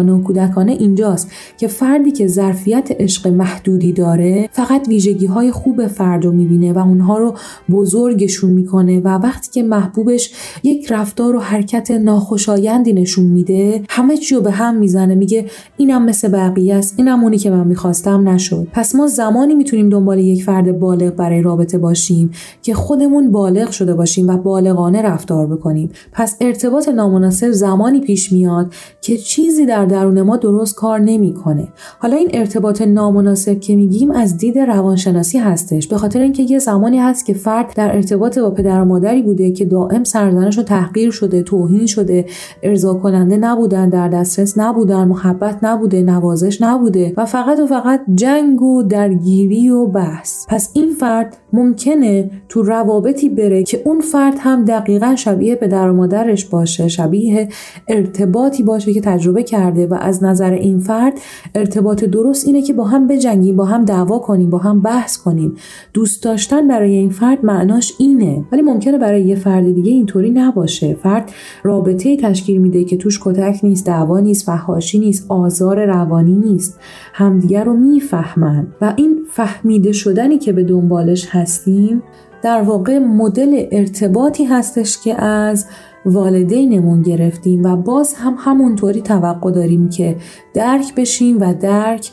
و 0.09 0.23
کودکانه 0.23 0.71
اینجاست 0.71 1.31
که 1.57 1.67
فردی 1.67 2.11
که 2.11 2.27
ظرفیت 2.27 2.91
عشق 2.99 3.27
محدودی 3.27 3.93
داره 3.93 4.49
فقط 4.51 4.87
ویژگی 4.87 5.25
های 5.25 5.51
خوب 5.51 5.87
فرد 5.87 6.25
رو 6.25 6.31
می‌بینه 6.31 6.73
و 6.73 6.79
اونها 6.79 7.17
رو 7.17 7.35
بزرگشون 7.71 8.49
می‌کنه 8.49 8.99
و 8.99 9.07
وقتی 9.07 9.51
که 9.51 9.63
محبوبش 9.63 10.31
یک 10.63 10.91
رفتار 10.91 11.35
و 11.35 11.39
حرکت 11.39 11.91
ناخوشایندی 11.91 12.93
نشون 12.93 13.25
میده 13.25 13.81
همه 13.89 14.17
چی 14.17 14.35
رو 14.35 14.41
به 14.41 14.51
هم 14.51 14.75
می‌زنه 14.75 15.15
میگه 15.15 15.45
اینم 15.77 16.05
مثل 16.05 16.27
بقیه 16.27 16.75
است 16.75 16.93
اینم 16.97 17.23
اونی 17.23 17.37
که 17.37 17.49
من 17.49 17.67
می‌خواستم 17.67 18.29
نشد. 18.29 18.67
پس 18.73 18.95
ما 18.95 19.07
زمانی 19.07 19.55
می‌تونیم 19.55 19.89
دنبال 19.89 20.19
یک 20.19 20.43
فرد 20.43 20.79
بالغ 20.79 21.15
برای 21.15 21.41
رابطه 21.41 21.77
باشیم 21.77 22.31
که 22.61 22.73
خودمون 22.73 23.31
بالغ 23.31 23.71
شده 23.71 23.93
باشیم 23.93 24.27
و 24.27 24.37
بالغانه 24.37 25.01
رفتار 25.01 25.47
بکنیم. 25.47 25.89
پس 26.11 26.37
ارتباط 26.41 26.89
نامناسب 26.89 27.51
زمانی 27.51 27.99
پیش 27.99 28.31
میاد 28.31 28.73
که 29.01 29.17
چیزی 29.17 29.65
در 29.65 29.85
درون 29.99 30.21
ما 30.21 30.37
درست 30.37 30.75
کار 30.75 30.99
نمی‌کنه. 30.99 31.67
حالا 31.99 32.17
این 32.17 32.29
ارتباط 32.33 32.81
نامناسب 32.81 33.59
که 33.59 33.75
میگیم 33.75 34.11
از 34.11 34.37
دید 34.37 34.59
روانشناسی 34.59 35.37
هستش. 35.37 35.87
به 35.87 35.97
خاطر 35.97 36.21
اینکه 36.21 36.43
یه 36.43 36.59
زمانی 36.59 36.97
هست 36.97 37.25
که 37.25 37.33
فرد 37.33 37.73
در 37.75 37.95
ارتباط 37.95 38.39
با 38.39 38.51
پدر 38.51 38.81
و 38.81 38.85
مادری 38.85 39.21
بوده 39.21 39.51
که 39.51 39.65
دائم 39.65 40.03
سرزنش 40.03 40.59
و 40.59 40.63
تحقیر 40.63 41.11
شده 41.11 41.43
توهین 41.43 41.85
شده 41.85 42.25
ارضا 42.63 42.93
کننده 42.93 43.37
نبودن 43.37 43.89
در 43.89 44.07
دسترس 44.07 44.57
نبودن 44.57 45.03
محبت 45.03 45.63
نبوده 45.63 46.01
نوازش 46.01 46.61
نبوده 46.61 47.13
و 47.17 47.25
فقط 47.25 47.59
و 47.59 47.65
فقط 47.65 48.01
جنگ 48.15 48.61
و 48.61 48.83
درگیری 48.83 49.69
و 49.69 49.85
بحث. 49.85 50.45
پس 50.49 50.71
این 50.73 50.89
فرد 50.99 51.37
ممکنه 51.53 52.31
تو 52.49 52.61
روابطی 52.61 53.29
بره 53.29 53.63
که 53.63 53.81
اون 53.85 53.99
فرد 53.99 54.35
هم 54.39 54.65
دقیقا 54.65 55.15
شبیه 55.15 55.55
پدر 55.55 55.89
و 55.89 55.93
مادرش 55.93 56.45
باشه 56.45 56.87
شبیه 56.87 57.49
ارتباطی 57.87 58.63
باشه 58.63 58.93
که 58.93 59.01
تجربه 59.01 59.43
کرده 59.43 59.87
و 59.91 59.93
از 59.93 60.23
نظر 60.23 60.51
این 60.51 60.79
فرد 60.79 61.13
ارتباط 61.55 62.03
درست 62.03 62.47
اینه 62.47 62.61
که 62.61 62.73
با 62.73 62.83
هم 62.83 63.07
بجنگیم 63.07 63.55
با 63.55 63.65
هم 63.65 63.85
دعوا 63.85 64.19
کنیم 64.19 64.49
با 64.49 64.57
هم 64.57 64.81
بحث 64.81 65.17
کنیم. 65.17 65.55
دوست 65.93 66.23
داشتن 66.23 66.67
برای 66.67 66.91
این 66.91 67.09
فرد 67.09 67.45
معناش 67.45 67.93
اینه. 67.97 68.43
ولی 68.51 68.61
ممکنه 68.61 68.97
برای 68.97 69.23
یه 69.23 69.35
فرد 69.35 69.71
دیگه 69.71 69.91
اینطوری 69.91 70.31
نباشه. 70.31 70.93
فرد 70.93 71.31
رابطه 71.63 72.17
تشکیل 72.17 72.61
میده 72.61 72.83
که 72.83 72.97
توش 72.97 73.19
کتک 73.23 73.59
نیست 73.63 73.85
دعوا 73.85 74.19
نیست 74.19 74.45
فحاشی 74.45 74.99
نیست 74.99 75.25
آزار 75.29 75.85
روانی 75.85 76.35
نیست. 76.35 76.79
همدیگه 77.13 77.63
رو 77.63 77.73
می‌فهمن. 77.73 78.67
و 78.81 78.93
این 78.97 79.19
فهمیده 79.29 79.91
شدنی 79.91 80.37
که 80.37 80.53
به 80.53 80.63
دنبالش 80.63 81.27
هستیم 81.31 82.03
در 82.41 82.61
واقع 82.61 82.99
مدل 82.99 83.65
ارتباطی 83.71 84.45
هستش 84.45 84.97
که 84.97 85.23
از 85.23 85.65
والدینمون 86.05 87.01
گرفتیم 87.01 87.63
و 87.63 87.75
باز 87.75 88.13
هم 88.13 88.35
همونطوری 88.37 89.01
توقع 89.01 89.51
داریم 89.51 89.89
که 89.89 90.15
درک 90.53 90.95
بشیم 90.95 91.41
و 91.41 91.53
درک 91.53 92.11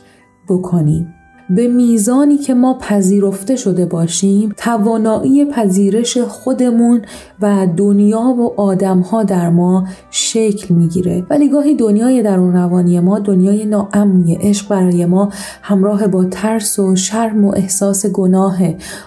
بکنیم. 0.48 1.15
به 1.50 1.68
میزانی 1.68 2.38
که 2.38 2.54
ما 2.54 2.74
پذیرفته 2.74 3.56
شده 3.56 3.86
باشیم 3.86 4.54
توانایی 4.56 5.44
پذیرش 5.44 6.18
خودمون 6.18 7.02
و 7.40 7.66
دنیا 7.76 8.20
و 8.20 8.60
آدمها 8.60 9.22
در 9.22 9.50
ما 9.50 9.86
شکل 10.10 10.74
می‌گیره. 10.74 11.26
ولی 11.30 11.48
گاهی 11.48 11.74
دنیای 11.74 12.22
درون 12.22 12.52
روانی 12.52 13.00
ما 13.00 13.18
دنیای 13.18 13.66
ناامنی 13.66 14.34
عشق 14.34 14.68
برای 14.68 15.06
ما 15.06 15.28
همراه 15.62 16.06
با 16.06 16.24
ترس 16.24 16.78
و 16.78 16.96
شرم 16.96 17.44
و 17.44 17.52
احساس 17.56 18.06
گناه 18.06 18.56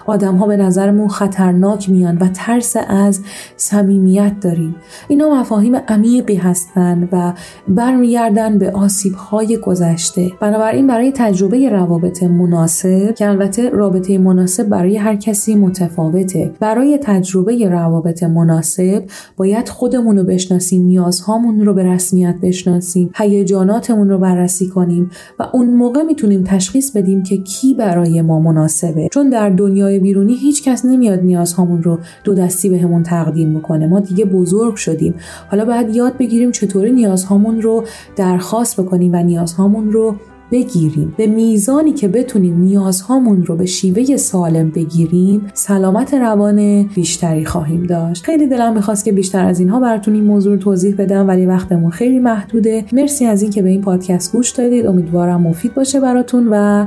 آدمها 0.06 0.46
به 0.46 0.56
نظرمون 0.56 1.08
خطرناک 1.08 1.90
میان 1.90 2.18
و 2.18 2.28
ترس 2.34 2.76
از 2.88 3.20
صمیمیت 3.56 4.32
داریم. 4.40 4.74
اینا 5.08 5.40
مفاهیم 5.40 5.76
عمیقی 5.76 6.34
هستند 6.34 7.08
و 7.12 7.32
برمیگردن 7.68 8.58
به 8.58 8.70
آسیبهای 8.70 9.56
گذشته. 9.56 10.30
بنابراین 10.40 10.86
برای 10.86 11.12
تجربه 11.12 11.68
روابط 11.68 12.29
مناسب 12.30 13.14
که 13.14 13.28
البته 13.28 13.70
رابطه 13.70 14.18
مناسب 14.18 14.68
برای 14.68 14.96
هر 14.96 15.16
کسی 15.16 15.54
متفاوته. 15.54 16.52
برای 16.60 16.98
تجربه 17.02 17.68
روابط 17.68 18.22
مناسب 18.22 19.02
باید 19.36 19.68
خودمون 19.68 20.18
رو 20.18 20.24
بشناسیم 20.24 20.86
نیازهامون 20.86 21.66
رو 21.66 21.74
به 21.74 21.84
رسمیت 21.84 22.34
بشناسیم 22.42 23.10
هیجاناتمون 23.14 24.08
رو 24.08 24.18
بررسی 24.18 24.68
کنیم 24.68 25.10
و 25.38 25.46
اون 25.52 25.74
موقع 25.74 26.02
می‌تونیم 26.02 26.44
تشخیص 26.44 26.90
بدیم 26.90 27.22
که 27.22 27.36
کی 27.36 27.74
برای 27.74 28.22
ما 28.22 28.40
مناسبه. 28.40 29.08
چون 29.12 29.30
در 29.30 29.50
دنیای 29.50 29.98
بیرونی 29.98 30.34
هیچ 30.34 30.64
کس 30.64 30.84
نمیاد 30.84 31.20
نیازهامون 31.20 31.82
رو 31.82 31.98
دو 32.24 32.34
دستی 32.34 32.68
بهمون 32.68 33.02
تقدیم 33.02 33.58
بکنه. 33.58 33.86
ما 33.86 34.00
دیگه 34.00 34.24
بزرگ 34.24 34.74
شدیم. 34.74 35.14
حالا 35.50 35.64
باید 35.64 35.96
یاد 35.96 36.16
بگیریم 36.16 36.50
چطوری 36.50 36.92
نیازهامون 36.92 37.62
رو 37.62 37.84
درخواست 38.16 38.80
بکنیم 38.80 39.12
و 39.14 39.22
نیازهامون 39.22 39.92
رو 39.92 40.14
بگیریم. 40.50 41.14
به 41.16 41.26
میزانی 41.26 41.92
که 41.92 42.08
بتونیم 42.08 42.60
نیازهامون 42.60 43.44
رو 43.44 43.56
به 43.56 43.66
شیوه 43.66 44.16
سالم 44.16 44.70
بگیریم 44.70 45.46
سلامت 45.54 46.14
روان 46.14 46.82
بیشتری 46.82 47.44
خواهیم 47.44 47.82
داشت. 47.82 48.24
خیلی 48.24 48.46
دلم 48.46 48.74
می‌خواست 48.74 49.04
که 49.04 49.12
بیشتر 49.12 49.44
از 49.44 49.60
اینها 49.60 49.80
براتون 49.80 50.14
این 50.14 50.24
موضوع 50.24 50.52
رو 50.52 50.58
توضیح 50.58 50.94
بدم 50.98 51.28
ولی 51.28 51.46
وقتمون 51.46 51.90
خیلی 51.90 52.18
محدوده. 52.18 52.84
مرسی 52.92 53.24
از 53.24 53.42
اینکه 53.42 53.62
به 53.62 53.68
این 53.68 53.80
پادکست 53.80 54.32
گوش 54.32 54.50
دادید. 54.50 54.86
امیدوارم 54.86 55.40
مفید 55.40 55.74
باشه 55.74 56.00
براتون 56.00 56.48
و 56.50 56.86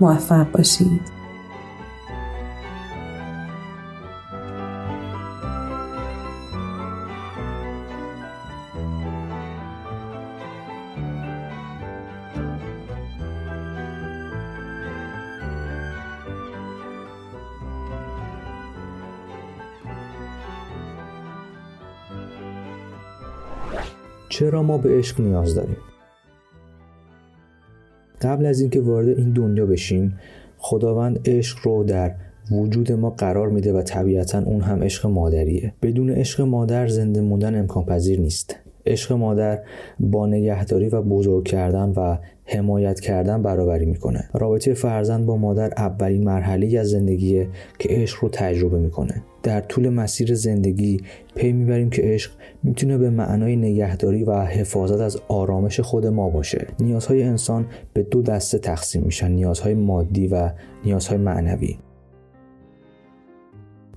موفق 0.00 0.46
باشید. 0.52 1.21
چرا 24.32 24.62
ما 24.62 24.78
به 24.78 24.98
عشق 24.98 25.20
نیاز 25.20 25.54
داریم؟ 25.54 25.76
قبل 28.22 28.46
از 28.46 28.60
اینکه 28.60 28.80
وارد 28.80 29.08
این 29.08 29.32
دنیا 29.32 29.66
بشیم 29.66 30.18
خداوند 30.58 31.28
عشق 31.28 31.58
رو 31.62 31.84
در 31.84 32.14
وجود 32.50 32.92
ما 32.92 33.10
قرار 33.10 33.48
میده 33.48 33.72
و 33.72 33.82
طبیعتا 33.82 34.42
اون 34.42 34.60
هم 34.60 34.82
عشق 34.82 35.06
مادریه. 35.06 35.74
بدون 35.82 36.10
عشق 36.10 36.40
مادر 36.40 36.88
زنده 36.88 37.20
موندن 37.20 37.58
امکان 37.58 37.84
پذیر 37.84 38.20
نیست. 38.20 38.56
عشق 38.86 39.12
مادر 39.12 39.58
با 40.00 40.26
نگهداری 40.26 40.88
و 40.88 41.02
بزرگ 41.02 41.44
کردن 41.44 41.92
و 41.96 42.18
حمایت 42.44 43.00
کردن 43.00 43.42
برابری 43.42 43.86
می‌کنه. 43.86 44.28
رابطه 44.34 44.74
فرزند 44.74 45.26
با 45.26 45.36
مادر 45.36 45.72
اولین 45.76 46.24
مرحله 46.24 46.78
از 46.78 46.90
زندگیه 46.90 47.48
که 47.78 47.88
عشق 47.88 48.18
رو 48.22 48.28
تجربه 48.28 48.78
می‌کنه. 48.78 49.22
در 49.42 49.60
طول 49.60 49.88
مسیر 49.88 50.34
زندگی 50.34 51.00
پی 51.34 51.52
می‌بریم 51.52 51.90
که 51.90 52.02
عشق 52.02 52.32
می‌تونه 52.62 52.98
به 52.98 53.10
معنای 53.10 53.56
نگهداری 53.56 54.24
و 54.24 54.40
حفاظت 54.40 55.00
از 55.00 55.18
آرامش 55.28 55.80
خود 55.80 56.06
ما 56.06 56.30
باشه. 56.30 56.66
نیازهای 56.80 57.22
انسان 57.22 57.66
به 57.92 58.02
دو 58.02 58.22
دسته 58.22 58.58
تقسیم 58.58 59.02
میشن 59.02 59.30
نیازهای 59.30 59.74
مادی 59.74 60.28
و 60.28 60.50
نیازهای 60.84 61.18
معنوی. 61.18 61.76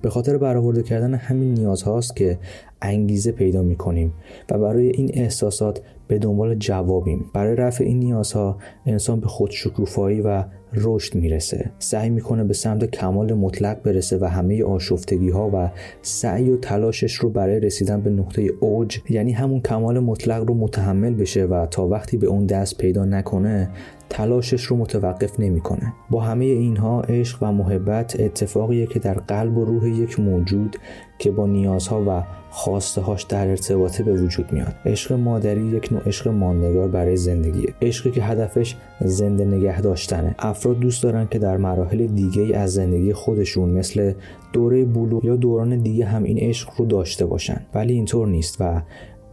به 0.02 0.10
خاطر 0.10 0.38
برآورده 0.38 0.82
کردن 0.82 1.14
همین 1.14 1.54
نیازهاست 1.54 2.16
که 2.16 2.38
انگیزه 2.82 3.32
پیدا 3.32 3.62
می 3.62 3.76
کنیم 3.76 4.12
و 4.50 4.58
برای 4.58 4.88
این 4.88 5.10
احساسات 5.14 5.80
به 6.08 6.18
دنبال 6.18 6.54
جوابیم. 6.54 7.24
برای 7.34 7.56
رفع 7.56 7.84
این 7.84 7.98
نیازها 7.98 8.58
انسان 8.86 9.20
به 9.20 9.26
خودشکوفایی 9.26 10.20
و 10.20 10.44
رشد 10.74 11.14
می‌رسه. 11.14 11.70
سعی 11.78 12.10
می‌کنه 12.10 12.44
به 12.44 12.54
سمت 12.54 12.84
کمال 12.90 13.34
مطلق 13.34 13.82
برسه 13.82 14.18
و 14.20 14.24
همه 14.24 14.64
آشفتگی 14.64 15.30
ها 15.30 15.50
و 15.54 15.70
سعی 16.02 16.50
و 16.50 16.56
تلاشش 16.56 17.14
رو 17.14 17.30
برای 17.30 17.60
رسیدن 17.60 18.00
به 18.00 18.10
نقطه 18.10 18.50
اوج 18.60 19.00
یعنی 19.10 19.32
همون 19.32 19.60
کمال 19.60 19.98
مطلق 19.98 20.44
رو 20.48 20.54
متحمل 20.54 21.14
بشه 21.14 21.44
و 21.44 21.66
تا 21.66 21.88
وقتی 21.88 22.16
به 22.16 22.26
اون 22.26 22.46
دست 22.46 22.78
پیدا 22.78 23.04
نکنه 23.04 23.70
تلاشش 24.10 24.62
رو 24.62 24.76
متوقف 24.76 25.40
نمی‌کنه. 25.40 25.92
با 26.10 26.20
همه 26.20 26.44
اینها 26.44 27.00
عشق 27.00 27.42
و 27.42 27.52
محبت 27.52 28.20
اتفاقیه 28.20 28.86
که 28.86 28.98
در 28.98 29.14
قلب 29.14 29.56
و 29.56 29.64
روح 29.64 29.88
یک 29.88 30.20
موجود 30.20 30.76
که 31.18 31.30
با 31.30 31.46
نیازها 31.46 32.04
و 32.08 32.22
خواسته 32.50 33.00
هاش 33.00 33.22
در 33.22 33.48
ارتباطه 33.48 34.02
به 34.02 34.12
وجود 34.12 34.52
میاد. 34.52 34.74
عشق 34.84 35.12
مادری 35.12 35.66
یک 35.66 35.92
نوع 35.92 36.02
عشق 36.06 36.28
ماندگار 36.28 36.88
برای 36.88 37.16
زندگیه. 37.16 37.74
عشقی 37.82 38.10
که 38.10 38.22
هدفش 38.22 38.76
زنده 39.00 39.44
نگه 39.44 39.80
داشتنه. 39.80 40.34
افراد 40.38 40.78
دوست 40.78 41.02
دارن 41.02 41.28
که 41.30 41.38
در 41.38 41.56
مراحل 41.56 42.06
دیگه 42.06 42.56
از 42.56 42.74
زندگی 42.74 43.12
خودشون 43.12 43.70
مثل 43.70 44.12
دوره 44.52 44.84
بلوغ 44.84 45.24
یا 45.24 45.36
دوران 45.36 45.78
دیگه 45.78 46.04
هم 46.04 46.22
این 46.22 46.38
عشق 46.38 46.68
رو 46.78 46.86
داشته 46.86 47.26
باشن. 47.26 47.66
ولی 47.74 47.92
اینطور 47.92 48.28
نیست 48.28 48.56
و 48.60 48.82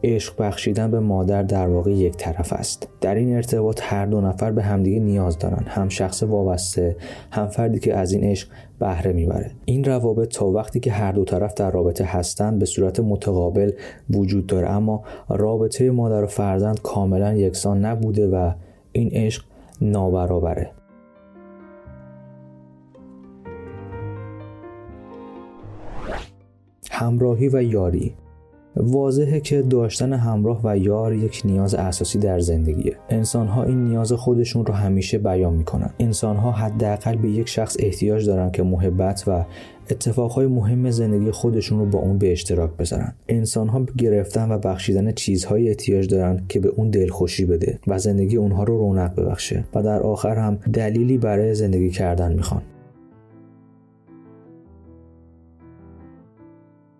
عشق 0.03 0.41
بخشیدن 0.41 0.91
به 0.91 0.99
مادر 0.99 1.43
در 1.43 1.67
واقع 1.67 1.91
یک 1.91 2.17
طرف 2.17 2.53
است. 2.53 2.87
در 3.01 3.15
این 3.15 3.35
ارتباط 3.35 3.79
هر 3.83 4.05
دو 4.05 4.21
نفر 4.21 4.51
به 4.51 4.63
همدیگه 4.63 4.99
نیاز 4.99 5.37
دارن. 5.37 5.63
هم 5.67 5.89
شخص 5.89 6.23
وابسته 6.23 6.95
هم 7.31 7.47
فردی 7.47 7.79
که 7.79 7.97
از 7.97 8.11
این 8.11 8.23
عشق 8.23 8.47
بهره 8.79 9.13
می‌بره. 9.13 9.51
این 9.65 9.83
روابط 9.83 10.27
تا 10.27 10.45
وقتی 10.45 10.79
که 10.79 10.91
هر 10.91 11.11
دو 11.11 11.23
طرف 11.23 11.53
در 11.53 11.71
رابطه 11.71 12.05
هستند 12.05 12.59
به 12.59 12.65
صورت 12.65 12.99
متقابل 12.99 13.71
وجود 14.09 14.47
داره. 14.47 14.69
اما 14.69 15.03
رابطه 15.29 15.91
مادر 15.91 16.23
و 16.23 16.27
فرزند 16.27 16.81
کاملا 16.81 17.33
یکسان 17.33 17.85
نبوده 17.85 18.27
و 18.27 18.51
این 18.91 19.09
عشق 19.13 19.43
نابرابره. 19.81 20.71
همراهی 26.91 27.49
و 27.49 27.63
یاری. 27.63 28.13
واضحه 28.75 29.39
که 29.39 29.61
داشتن 29.61 30.13
همراه 30.13 30.61
و 30.63 30.77
یار 30.77 31.13
یک 31.13 31.41
نیاز 31.45 31.75
اساسی 31.75 32.19
در 32.19 32.39
زندگیه. 32.39 32.95
انسان 33.09 33.47
ها 33.47 33.63
این 33.63 33.83
نیاز 33.83 34.13
خودشون 34.13 34.65
رو 34.65 34.73
همیشه 34.73 35.17
بیان 35.17 35.53
می‌کنن. 35.53 35.89
انسان 35.99 36.35
ها 36.35 36.51
حداقل 36.51 37.15
به 37.15 37.29
یک 37.29 37.49
شخص 37.49 37.77
احتیاج 37.79 38.25
دارن 38.25 38.51
که 38.51 38.63
محبت 38.63 39.23
و 39.27 39.45
اتفاقهای 39.89 40.47
مهم 40.47 40.89
زندگی 40.89 41.31
خودشون 41.31 41.79
رو 41.79 41.85
با 41.85 41.99
اون 41.99 42.17
به 42.17 42.31
اشتراک 42.31 42.71
بذارن. 42.77 43.13
انسان 43.27 43.67
ها 43.67 43.85
گرفتن 43.97 44.51
و 44.51 44.57
بخشیدن 44.57 45.11
چیزهایی 45.11 45.69
احتیاج 45.69 46.07
دارن 46.07 46.41
که 46.49 46.59
به 46.59 46.69
اون 46.69 46.89
دلخوشی 46.89 47.45
بده 47.45 47.79
و 47.87 47.99
زندگی 47.99 48.37
اونها 48.37 48.63
رو 48.63 48.77
رونق 48.77 49.15
ببخشه 49.15 49.63
و 49.75 49.83
در 49.83 49.99
آخر 49.99 50.35
هم 50.35 50.55
دلیلی 50.73 51.17
برای 51.17 51.55
زندگی 51.55 51.89
کردن 51.89 52.33
می‌خوان. 52.33 52.61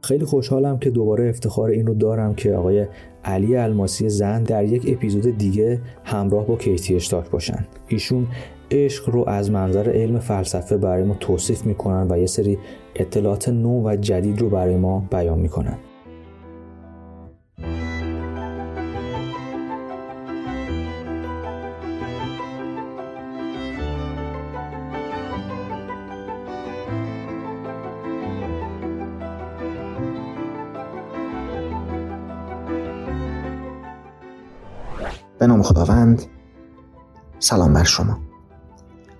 خیلی 0.03 0.25
خوشحالم 0.25 0.79
که 0.79 0.89
دوباره 0.89 1.29
افتخار 1.29 1.69
این 1.69 1.88
رو 1.88 1.93
دارم 1.93 2.36
که 2.36 2.53
آقای 2.53 2.86
علی 3.24 3.55
الماسی 3.55 4.10
زن 4.10 4.43
در 4.43 4.63
یک 4.63 4.83
اپیزود 4.88 5.38
دیگه 5.38 5.79
همراه 6.03 6.48
با 6.48 6.55
کیتی 6.55 6.95
اشتاک 6.95 7.29
باشن. 7.29 7.65
ایشون 7.88 8.27
عشق 8.72 9.10
رو 9.10 9.29
از 9.29 9.51
منظر 9.51 9.89
علم 9.89 10.19
فلسفه 10.19 10.77
برای 10.77 11.03
ما 11.03 11.15
توصیف 11.19 11.65
می‌کنن 11.65 12.07
و 12.12 12.17
یه 12.17 12.25
سری 12.25 12.57
اطلاعات 12.95 13.50
نو 13.50 13.89
و 13.89 13.95
جدید 13.95 14.41
رو 14.41 14.50
برای 14.50 14.77
ما 14.77 15.07
بیان 15.12 15.39
می‌کنن. 15.39 15.77
به 35.44 35.48
نام 35.48 35.62
خداوند. 35.62 36.24
سلام 37.40 37.74
بر 37.74 37.84
شما. 37.84 38.20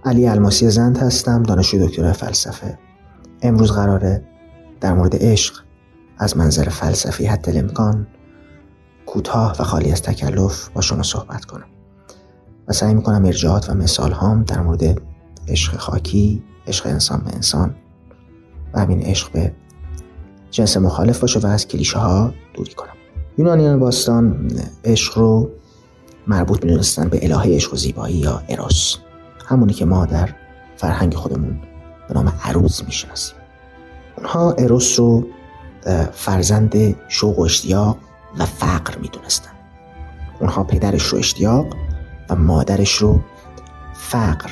علی 0.06 0.27
الماسی 0.27 0.70
زند 0.70 0.98
هستم 0.98 1.44
دانشجوی 1.44 1.88
دکترای 1.88 2.13
فلسفه. 2.13 2.80
امروز 3.42 3.72
قراره 3.72 4.24
در 4.82 4.94
مورد 4.94 5.15
عشق 5.15 5.63
از 6.18 6.38
منظر 6.38 6.70
فلسفی 6.70 7.25
حتی 7.25 7.60
امکان 7.60 8.08
کوتاه 9.06 9.56
و 9.60 9.63
خالی 9.63 9.92
از 9.92 10.01
تکلف 10.01 10.70
با 10.70 10.82
شما 10.82 11.03
صحبت 11.03 11.46
کنم. 11.46 11.68
و 12.68 12.74
سعی 12.74 12.94
می‌کنم 12.94 13.25
ارجاعات 13.25 13.70
و 13.70 13.74
مثال 13.74 14.12
هام 14.12 14.44
در 14.44 14.62
مورد 14.62 15.01
عشق 15.48 15.77
خاکی 15.77 16.44
عشق 16.68 16.88
انسان 16.88 17.22
به 17.25 17.36
انسان 17.36 17.75
و 18.74 18.79
همین 18.79 19.01
عشق 19.01 19.31
به 19.31 19.53
جنس 20.51 20.77
مخالف 20.77 21.20
باشه 21.20 21.40
و 21.40 21.46
از 21.46 21.68
کلیشه 21.68 22.00
ها 22.00 22.33
دوری 22.53 22.74
کنم. 22.74 22.94
یونانیان 23.38 23.79
باستان 23.79 24.51
عشق 24.86 25.18
رو 25.18 25.50
مربوط 26.27 26.64
می‌دونستن 26.66 27.09
به 27.09 27.20
الهه 27.24 27.55
عشق 27.55 27.74
و 27.74 27.77
زیبایی 27.77 28.16
یا 28.16 28.44
اروس 28.50 28.96
همونی 29.48 29.74
که 29.74 29.86
ما 29.86 30.05
در 30.05 30.29
فرهنگ 30.77 31.14
خودمون 31.14 31.59
به 32.07 32.14
نام 32.14 32.33
عروس 32.44 32.83
می‌شناسیم. 32.83 33.36
اونها 34.18 34.51
اروس 34.51 35.00
رو 35.00 35.25
فرزند 36.12 36.96
شوق 37.07 37.40
و 37.40 37.42
اشتیاق 37.42 37.98
و 38.40 38.46
فقر 38.46 38.98
می‌دونستن. 38.98 39.51
اونها 40.40 40.64
پدرش 40.64 41.03
رو 41.03 41.18
اشتیاق 41.18 41.66
و 42.29 42.36
مادرش 42.36 42.94
رو 42.94 43.20
فقر 43.94 44.50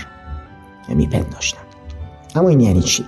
میپنداشتن 0.90 1.62
اما 2.36 2.50
این 2.50 2.60
یعنی 2.60 2.82
چی؟ 2.82 3.06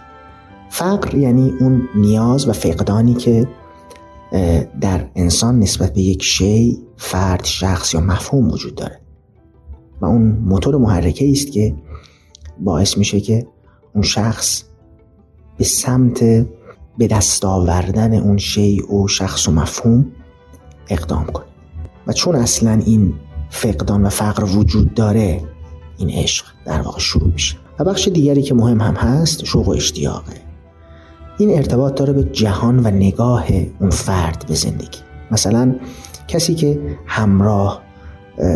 فقر 0.69 1.15
یعنی 1.15 1.54
اون 1.60 1.89
نیاز 1.95 2.47
و 2.47 2.54
فقدانی 2.54 3.13
که 3.13 3.47
در 4.82 5.10
انسان 5.15 5.60
نسبت 5.60 5.93
به 5.93 6.02
یک 6.02 6.24
شی 6.24 6.78
فرد 6.98 7.46
شخص 7.46 7.93
یا 7.93 8.00
مفهوم 8.00 8.52
وجود 8.52 8.76
داره. 8.76 9.00
و 10.02 10.06
اون 10.06 10.22
موتور 10.22 10.78
محرکه 10.78 11.32
است 11.32 11.52
که 11.52 11.76
باعث 12.60 12.98
میشه 12.98 13.19
که 13.19 13.48
اون 13.93 14.04
شخص 14.04 14.63
به 15.58 15.63
سمت 15.63 16.24
به 16.98 17.08
دست 17.08 17.46
آوردن 17.46 18.13
اون 18.13 18.38
شی 18.38 18.82
و 18.82 19.08
شخص 19.08 19.48
و 19.48 19.52
مفهوم 19.52 20.12
اقدام 20.89 21.26
کنه. 21.26 21.46
و 22.08 22.13
چون 22.13 22.36
اصلا 22.36 22.82
این 22.86 23.13
فقدان 23.50 24.04
و 24.04 24.10
فقر 24.10 24.58
وجود 24.58 24.93
داره 24.93 25.41
این 25.98 26.10
عشق 26.10 26.46
در 26.65 26.82
واقع 26.82 27.00
شروع 27.00 27.32
میشه. 27.32 27.58
و 27.80 27.84
بخش 27.84 28.08
دیگری 28.08 28.41
که 28.41 28.54
مهم 28.54 28.82
هم 28.82 28.96
هست 28.96 29.46
شوق 29.46 29.67
و 29.67 29.72
اشتیاقه. 29.72 30.42
این 31.43 31.58
ارتباط 31.58 31.95
داره 31.95 32.13
به 32.13 32.23
جهان 32.23 32.79
و 32.79 32.88
نگاه 32.88 33.47
اون 33.79 33.89
فرد 33.89 34.45
به 34.47 34.56
زندگی. 34.56 34.99
مثلا 35.32 35.75
کسی 36.27 36.56
که 36.56 36.97
همراه 37.06 37.82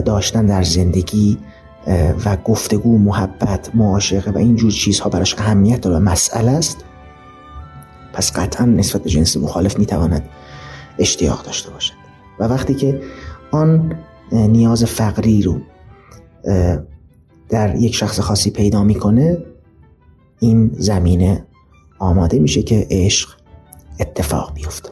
داشتن 0.05 0.45
در 0.45 0.63
زندگی 0.63 1.37
و 2.25 2.37
گفتگو 2.43 2.97
محبت 2.97 3.75
معاشقه 3.75 4.31
و 4.31 4.37
اینجور 4.37 4.71
چیزها 4.71 5.09
براش 5.09 5.35
اهمیت 5.39 5.81
داره. 5.81 5.95
و 5.95 5.99
مسئله 5.99 6.51
است. 6.51 6.85
پس 8.13 8.31
قطعا 8.31 8.65
نسبت 8.65 9.03
به 9.03 9.09
جنس 9.09 9.37
مخالف 9.37 9.79
می‌تواند 9.79 10.29
اشتیاق 10.99 11.43
داشته 11.43 11.71
باشد. 11.71 11.93
و 12.39 12.43
وقتی 12.43 12.73
که 12.73 13.01
آن 13.51 13.95
نیاز 14.31 14.83
فقری 14.83 15.41
رو 15.41 15.57
در 17.49 17.75
یک 17.75 17.95
شخص 17.95 18.19
خاصی 18.19 18.51
پیدا 18.51 18.83
می‌کنه 18.83 19.37
این 20.39 20.71
زمینه 20.73 21.45
آماده 21.99 22.39
میشه 22.39 22.63
که 22.63 22.87
عشق 22.91 23.29
اتفاق 23.99 24.53
بیفته. 24.53 24.89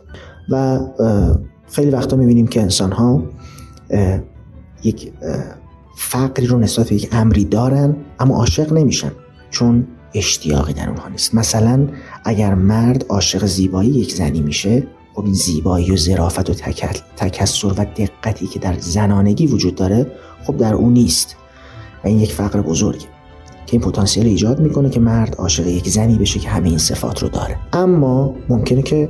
و 0.49 0.79
خیلی 1.71 1.91
وقتا 1.91 2.17
می‌بینیم 2.17 2.47
که 2.47 2.61
انسان 2.61 2.91
ها 2.91 3.23
یک 4.83 5.13
فقری 5.97 6.47
رو 6.47 6.59
نسبت 6.59 6.89
به 6.89 6.95
یک 6.95 7.09
امری 7.11 7.45
دارن 7.45 7.95
اما 8.19 8.35
عاشق 8.35 8.73
نمیشن 8.73 9.11
چون 9.49 9.87
اشتیاقی 10.13 10.73
در 10.73 10.89
اونها 10.89 11.07
نیست. 11.09 11.35
مثلا 11.35 11.87
اگر 12.23 12.53
مرد 12.53 13.05
عاشق 13.09 13.45
زیبایی 13.45 13.89
یک 13.89 14.13
زنی 14.13 14.41
میشه 14.41 14.87
خب 15.13 15.25
این 15.25 15.33
زیبایی 15.33 15.91
و 15.91 15.97
ظرافت 15.97 16.49
و 16.49 16.53
تکسر 17.17 17.67
و 17.67 17.85
دقتی 17.85 18.47
که 18.47 18.59
در 18.59 18.79
زنانگی 18.79 19.47
وجود 19.47 19.75
داره 19.75 20.11
خب 20.43 20.57
در 20.57 20.73
اون 20.73 20.93
نیست. 20.93 21.35
و 22.03 22.07
این 22.07 22.19
یک 22.19 22.33
فقر 22.33 22.61
بزرگه. 22.61 23.14
که 23.65 23.73
این 23.77 23.81
پتانسیل 23.81 24.27
ایجاد 24.27 24.59
می‌کنه 24.59 24.89
که 24.89 24.99
مرد 24.99 25.35
عاشق 25.35 25.67
یک 25.67 25.89
زنی 25.89 26.17
بشه 26.17 26.39
که 26.39 26.49
همه 26.49 26.69
این 26.69 26.77
صفات 26.77 27.23
رو 27.23 27.29
داره. 27.29 27.57
اما 27.73 28.35
ممکنه 28.49 28.81
که 28.81 29.09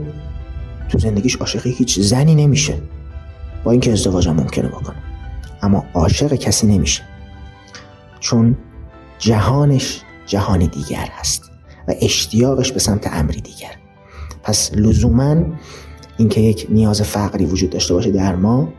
تو 0.89 0.97
زندگیش 0.97 1.35
عاشق 1.35 1.67
هیچ 1.67 1.99
زنی 1.99 2.35
نمیشه. 2.35 2.77
با 3.63 3.71
اینکه 3.71 3.91
ازدواج 3.91 4.27
هم 4.27 4.35
ممکنه 4.35 4.67
بکنه. 4.67 4.95
اما 5.61 5.85
عاشق 5.93 6.33
کسی 6.33 6.67
نمیشه. 6.67 7.03
چون 8.19 8.57
جهانش 9.19 10.01
جهانی 10.25 10.67
دیگر 10.67 11.07
هست 11.11 11.51
و 11.87 11.93
اشتیاقش 12.01 12.71
به 12.71 12.79
سمت 12.79 13.07
امری 13.13 13.41
دیگر. 13.41 13.71
پس 14.43 14.71
لزوما 14.73 15.35
اینکه 16.17 16.41
یک 16.41 16.67
نیاز 16.69 17.01
فقری 17.01 17.45
وجود 17.45 17.69
داشته 17.69 17.93
باشه 17.93 18.11
در 18.11 18.35
ما 18.35 18.69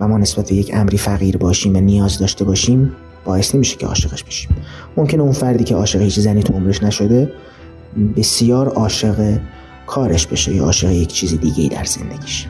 و 0.00 0.08
ما 0.08 0.18
نسبت 0.18 0.48
به 0.48 0.54
یک 0.54 0.70
امری 0.74 0.98
فقیر 0.98 1.36
باشیم 1.36 1.76
و 1.76 1.80
نیاز 1.80 2.18
داشته 2.18 2.44
باشیم 2.44 2.92
باعث 3.24 3.54
نمیشه 3.54 3.76
که 3.76 3.86
عاشقش 3.86 4.24
بشیم. 4.24 4.56
ممکنه 4.96 5.22
اون 5.22 5.32
فردی 5.32 5.64
که 5.64 5.74
عاشق 5.74 6.00
هیچ 6.00 6.20
زنی 6.20 6.42
تو 6.42 6.52
عمرش 6.52 6.82
نشده 6.82 7.32
بسیار 8.16 8.68
عاشق 8.68 9.38
کارش 9.86 10.26
بشه 10.26 10.54
یا 10.54 10.64
عاشق 10.64 10.90
یک 10.90 11.12
چیز 11.12 11.40
دیگه 11.40 11.68
در 11.68 11.84
زندگیش. 11.84 12.48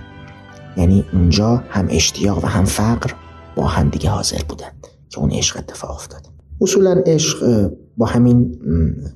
یعنی 0.76 1.04
اونجا 1.12 1.64
هم 1.68 1.86
اشتیاق 1.90 2.44
و 2.44 2.46
هم 2.46 2.64
فقر 2.64 3.12
با 3.56 3.66
هم 3.66 3.88
دیگه 3.88 4.10
حاضر 4.10 4.42
بودن 4.48 4.70
که 5.08 5.18
اون 5.18 5.32
عشق 5.32 5.56
اتفاق 5.56 5.90
افتاد 5.90 6.26
اصولا 6.60 7.02
عشق 7.06 7.70
با 7.96 8.06
همین 8.06 8.58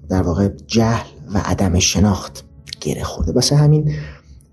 در 0.08 0.22
واقع 0.22 0.48
جهل 0.66 1.06
و 1.34 1.38
عدم 1.44 1.78
شناخت 1.78 2.44
گره 2.80 3.02
خورده. 3.02 3.32
واسه 3.32 3.56
همین 3.56 3.92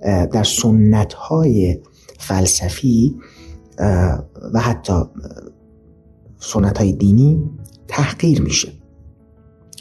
در 0.02 0.44
سنت 0.44 1.14
های 1.14 1.80
فلسفی 2.20 3.16
و 4.54 4.60
حتی 4.60 4.94
سنت 6.43 6.77
های 6.77 6.93
دینی 6.93 7.49
تحقیر 7.88 8.41
میشه. 8.41 8.71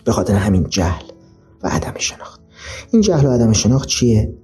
به 0.05 0.13
خاطر 0.13 0.35
همین 0.35 0.69
جهل 0.69 1.03
و 1.63 1.69
عدم 1.69 1.95
شناخت. 1.99 2.41
این 2.93 3.03
جهل 3.03 3.27
و 3.27 3.31
عدم 3.31 3.53
شناخت 3.53 3.89
چیه؟ 3.89 4.35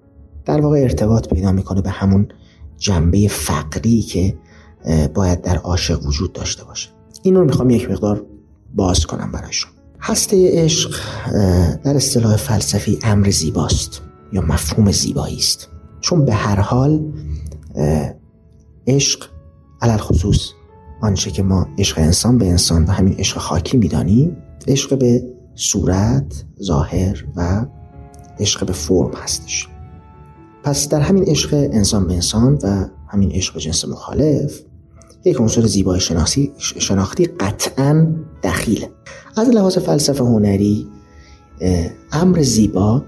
در 0.44 0.61
واقع 0.61 0.79
ارتباط 0.79 1.29
پیدا 1.29 1.52
می‌کنه 1.52 1.81
به 1.81 1.90
همون 1.90 2.29
جنبه 2.79 3.29
فقری 3.29 4.02
که 4.02 4.38
باید 5.14 5.42
در 5.42 5.57
عاشق 5.57 6.07
وجود 6.07 6.33
داشته 6.33 6.64
باشه. 6.64 6.88
این 7.22 7.35
رو 7.35 7.44
می‌خوام 7.44 7.70
یک 7.70 7.90
مقدار 7.90 8.26
باز 8.74 9.07
کنم 9.07 9.33
برایشون. 9.33 9.70
هسته 10.00 10.50
عشق 10.52 10.96
در 11.85 11.96
اصطلاح 11.96 12.37
فلسفی 12.37 12.98
امر 13.02 13.31
زیباست 13.31 14.02
یا 14.33 14.40
مفهوم 14.40 14.92
زیبایی 14.92 15.37
است. 15.37 15.68
چون 16.00 16.24
به 16.24 16.35
هر 16.35 16.61
حال 16.61 17.12
عشق 18.87 19.24
علل 19.83 19.96
خصوص 19.96 20.50
آنچه 21.00 21.30
که 21.30 21.42
ما 21.42 21.66
عشق 21.78 21.98
انسان 21.98 22.38
به 22.38 22.46
انسان 22.46 22.85
و 22.85 22.90
همین 22.90 23.14
عشق 23.14 23.38
خاکی 23.38 23.76
می‌دانیم 23.76 24.37
عشق 24.68 24.98
به 24.98 25.24
صورت 25.54 26.44
ظاهر 26.62 27.24
و 27.37 27.66
عشق 28.40 28.66
به 28.66 28.72
فرم 28.72 29.14
هستش. 29.14 29.68
پس 30.62 30.88
در 30.88 31.00
همین 31.00 31.24
عشق 31.24 31.54
انسان 31.54 32.06
به 32.06 32.14
انسان 32.14 32.59
و 32.62 32.87
همین 33.09 33.32
عشق 33.32 33.59
جنس 33.59 33.85
مخالف 33.85 34.61
یک 35.24 35.37
عنصر 35.40 35.66
زیبای 35.66 36.00
شناختی 36.00 36.52
شناختی 36.59 37.24
قطعا 37.24 38.14
دخیله 38.42 38.90
از 39.37 39.48
لحاظ 39.48 39.78
فلسفه 39.78 40.24
هنری 40.24 40.87
امر 42.12 42.42
زیبا 42.42 43.02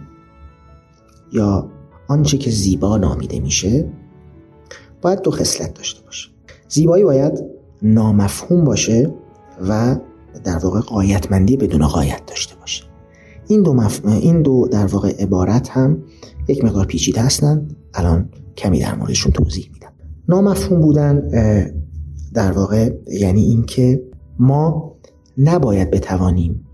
یا 1.33 1.71
آنچه 2.09 2.39
که 2.39 2.51
زیبا 2.51 2.97
نامیده 2.97 3.41
میشه 3.41 3.91
باید 5.03 5.23
دو 5.23 5.31
خصلت 5.31 5.75
داشته 5.75 6.03
باشه. 6.05 6.29
زیبایی 6.69 7.05
باید 7.05 7.58
نامفهوم 7.83 8.65
باشه 8.65 9.15
و 9.69 9.97
در 10.45 10.59
واقع 10.59 10.81
قایتمندی 10.81 11.57
بدون 11.57 11.87
قایت 11.87 12.27
داشته 12.27 12.57
باشه. 12.57 12.85
این 13.49 13.63
دو, 13.63 13.75
مف... 13.75 14.05
این 14.05 14.43
دو 14.43 14.69
در 14.71 14.87
واقع 14.87 15.23
عبارت 15.23 15.69
هم 15.69 15.99
یک 16.49 16.65
مقدار 16.65 16.85
پیچیده 16.85 17.21
هستند 17.21 17.77
الان 17.95 18.29
کمی 18.57 18.81
در 18.81 18.95
موردشون 18.95 19.33
توضیح 19.33 19.71
میدم. 19.73 19.93
نامفهوم 20.29 20.81
بودن 20.81 21.29
در 22.35 22.53
واقع 22.53 22.91
یعنی 23.21 23.43
اینکه 23.43 24.03
ما 24.39 24.95
نباید 25.39 25.91
بتوانیم 25.91 26.65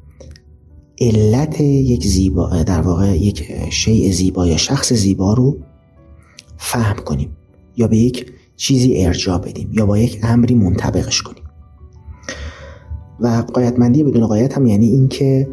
علت 1.00 1.60
یک 1.60 2.06
زیبا 2.06 2.62
در 2.62 2.80
واقع 2.80 3.18
یک 3.18 3.52
شیء 3.70 4.12
زیبا 4.12 4.46
یا 4.46 4.56
شخص 4.56 4.92
زیبا 4.92 5.34
رو 5.34 5.56
فهم 6.56 6.96
کنیم 6.96 7.36
یا 7.76 7.88
به 7.88 7.96
یک 7.96 8.32
چیزی 8.56 9.04
ارجاع 9.04 9.38
بدیم 9.38 9.70
یا 9.72 9.86
با 9.86 9.98
یک 9.98 10.20
امری 10.22 10.54
منطبقش 10.54 11.22
کنیم. 11.22 11.44
و 13.20 13.44
قایتمندی 13.54 14.02
بدون 14.02 14.26
قایت 14.26 14.56
هم 14.56 14.66
یعنی 14.66 14.86
اینکه 14.86 15.48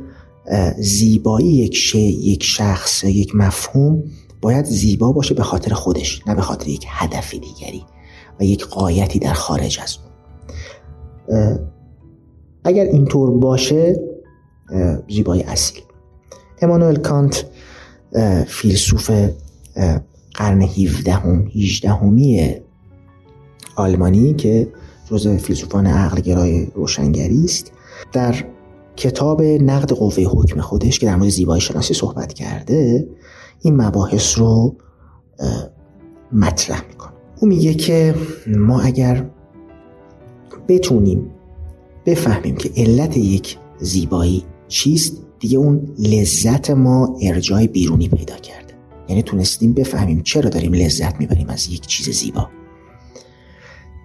زیبایی 0.78 1.48
یک 1.48 1.76
شی 1.76 2.00
یک 2.00 2.44
شخص 2.44 3.04
یک 3.04 3.36
مفهوم 3.36 4.04
باید 4.42 4.66
زیبا 4.66 5.12
باشه 5.12 5.34
به 5.34 5.44
خاطر 5.44 5.74
خودش 5.74 6.28
نه 6.28 6.36
به 6.36 6.42
خاطر 6.42 6.68
یک 6.68 6.86
هدف 6.88 7.32
دیگری 7.32 7.86
و 8.40 8.44
یک 8.44 8.66
قایتی 8.66 9.20
در 9.20 9.34
خارج 9.34 9.80
از 9.84 9.98
اون. 9.98 11.60
اگر 12.64 12.84
اینطور 12.84 13.32
باشه 13.32 14.00
زیبایی 15.10 15.44
اصیل. 15.44 15.82
امانوئل 16.62 16.96
کانت 16.96 17.46
فیلسوف 18.48 19.12
قرن 20.34 20.62
17 20.62 21.12
هم 21.12 21.48
18 21.56 21.90
همی 21.90 22.62
آلمانی 23.82 24.34
که 24.34 24.68
جز 25.06 25.28
فیلسوفان 25.28 25.88
عقلگرای 25.88 26.68
روشنگری 26.76 27.46
است 27.46 27.72
در 28.12 28.36
کتاب 28.96 29.42
نقد 29.42 29.92
قوه 29.92 30.24
حکم 30.24 30.62
خودش 30.62 31.00
که 31.00 31.06
در 31.06 31.16
مورد 31.16 31.30
زیبایی 31.30 31.62
شناسی 31.62 31.94
صحبت 31.94 32.34
کرده 32.34 33.08
این 33.62 33.82
مباحث 33.82 34.40
رو 34.40 34.76
مطرح 36.32 36.88
می‌کنه. 36.88 37.12
او 37.40 37.48
میگه 37.48 37.74
که 37.74 38.16
ما 38.48 38.82
اگر 38.82 39.30
بتونیم 40.68 41.32
بفهمیم 42.06 42.56
که 42.56 42.72
علت 42.78 43.18
یک 43.18 43.58
زیبایی 43.80 44.44
چیست 44.68 45.18
دیگه 45.40 45.58
اون 45.58 45.96
لذت 46.00 46.70
ما 46.70 47.18
ارجای 47.22 47.68
بیرونی 47.68 48.08
پیدا 48.08 48.36
کرده. 48.36 48.74
یعنی 49.10 49.22
تونستیم 49.22 49.74
بفهمیم 49.74 50.22
چرا 50.24 50.50
داریم 50.50 50.74
لذت 50.74 51.20
می‌بریم 51.20 51.50
از 51.50 51.68
یک 51.68 51.88
چیز 51.88 52.10
زیبا. 52.10 52.50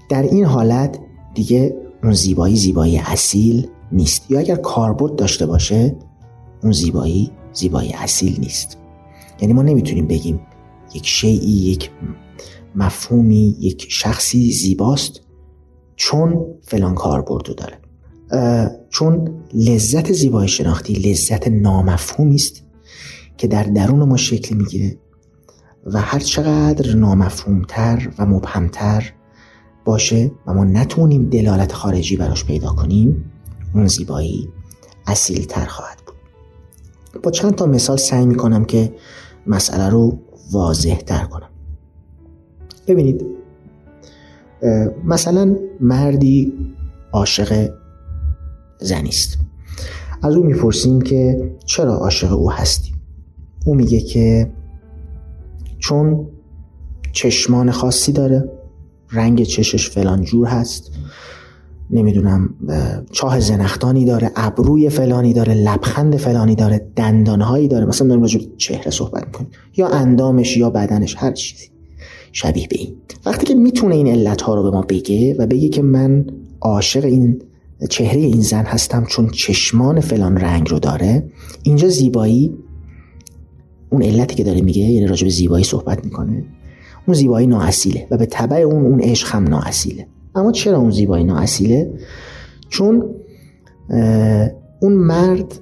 در 0.09 0.23
این 0.23 0.45
حالت 0.45 0.99
دیگه 1.35 1.77
اون 2.03 2.13
زیبایی 2.13 2.57
زیبایی 2.57 2.99
اصیل 2.99 3.69
نیست. 3.93 4.31
یا 4.31 4.39
اگر 4.39 4.57
کاربرد 4.57 5.17
داشته 5.17 5.47
باشه 5.47 5.97
اون 6.63 6.73
زیبایی 6.73 7.31
زیبایی 7.53 7.93
اصیل 7.93 8.41
نیست. 8.41 8.79
یعنی 9.41 9.55
ما 9.55 9.63
نمی‌تونیم 9.63 10.07
بگیم 10.07 10.41
یک 10.95 11.07
شیعی 11.07 11.51
یک 11.51 11.91
مفهومی 12.75 13.57
یک 13.61 13.87
شخصی 13.89 14.53
زیباست 14.53 15.21
چون 15.97 16.47
فلان 16.63 16.95
کاربردو 16.95 17.55
داره. 17.55 17.79
چون 18.91 19.31
لذت 19.55 20.13
زیبایی 20.13 20.49
شناختی 20.49 20.95
لذت 20.95 21.49
نامفهومی 21.49 22.35
است 22.35 22.63
که 23.37 23.47
در 23.47 23.63
درون 23.63 24.09
ما 24.09 24.17
شکل 24.17 24.57
می‌گیره 24.57 24.99
و 25.87 26.01
هر 26.01 26.19
چقدر 26.19 26.95
نامفهومتر 26.95 28.09
و 28.19 28.27
مبهمتر 28.27 29.13
باشه 29.87 30.31
و 30.47 30.55
ما 30.55 30.65
نتونیم 30.65 31.29
دلالت 31.29 31.73
خارجی 31.73 32.17
براش 32.17 32.45
پیدا 32.45 32.69
کنیم 32.69 33.31
اون 33.75 33.87
زیبایی 33.87 34.49
اصیل 35.07 35.45
تر 35.45 35.65
خواهد 35.65 35.99
بود. 36.07 37.23
با 37.23 37.31
چند 37.31 37.55
تا 37.55 37.67
مثال 37.67 37.97
سعی 37.97 38.27
می‌کنم 38.27 38.65
که 38.65 38.95
مسئله 39.47 39.89
رو 39.89 40.19
واضح 40.53 40.97
تر 40.97 41.25
کنم. 41.25 41.51
ببینید 42.87 43.27
مثلا 45.05 45.57
مردی 45.81 46.53
عاشق 47.13 47.71
زنی 48.81 49.09
است. 49.09 49.39
از 50.23 50.35
او 50.35 50.45
می‌پرسیم 50.47 51.01
که 51.01 51.51
چرا 51.65 51.95
عاشق 51.95 52.33
او 52.33 52.53
هستی؟ 52.53 52.95
او 53.67 53.75
میگه 53.75 54.01
که 54.01 54.53
چون 55.79 56.27
چشمان 57.13 57.71
خاصی 57.71 58.13
داره. 58.13 58.56
رنگ 59.11 59.43
چشش 59.43 59.91
فلان 59.91 60.25
جور 60.25 60.47
هست. 60.47 60.93
نمی‌دونم 61.91 62.55
چاه 63.13 63.41
زنختانی 63.41 64.05
داره 64.05 64.31
ابروی 64.37 64.89
فلانی 64.89 65.33
داره 65.33 65.55
لبخند 65.55 66.17
فلانی 66.17 66.55
داره 66.55 66.87
دندانهایی 66.97 67.69
داره. 67.69 67.85
مثلا 67.85 68.09
داریم 68.09 68.23
راجع 68.23 68.41
چهره 68.57 68.91
صحبت 68.91 69.27
می‌کنیم. 69.27 69.51
یا 69.77 69.89
اندامش 69.89 70.57
یا 70.57 70.71
بدنش 70.71 71.17
هر 71.19 71.33
چیزی. 71.33 71.67
شبیه 72.33 72.67
به 72.69 72.77
این. 72.79 72.95
وقتی 73.27 73.47
که 73.47 73.55
می‌تونه 73.55 73.95
این 73.95 74.09
علت 74.09 74.43
ها 74.43 74.55
رو 74.55 74.63
به 74.63 74.71
ما 74.71 74.83
بگه 74.83 75.35
و 75.39 75.47
بگه 75.47 75.69
که 75.69 75.83
من 75.83 76.27
عاشق 76.61 77.05
این 77.05 77.43
چهره 77.91 78.21
این 78.21 78.41
زن 78.41 78.65
هستم 78.65 79.05
چون 79.05 79.29
چشمان 79.29 80.01
فلان 80.01 80.37
رنگ 80.37 80.71
رو 80.71 80.79
داره 80.79 81.31
اینجا 81.63 81.89
زیبایی 81.89 82.55
اون 83.91 84.03
علتی 84.03 84.35
که 84.35 84.45
داره 84.45 84.61
میگه 84.61 84.83
یعنی 84.83 85.07
راجع 85.07 85.25
به 85.25 85.31
زیبایی 85.31 85.65
صحبت 85.65 86.05
می‌کنه 86.05 86.45
اون 87.07 87.15
زیبایی 87.15 87.47
نااصیله 87.47 88.07
و 88.11 88.17
به 88.17 88.27
تبع 88.27 88.57
اون 88.57 88.87
اون 88.87 89.01
عشق 89.01 89.35
هم 89.35 89.45
نااصیله. 89.45 90.07
اما 90.35 90.53
چرا 90.53 90.79
اون 90.79 90.91
زیبایی 90.91 91.25
نااصیله؟ 91.25 91.93
چون 92.69 93.15
اون 94.81 94.93
مرد 94.93 95.61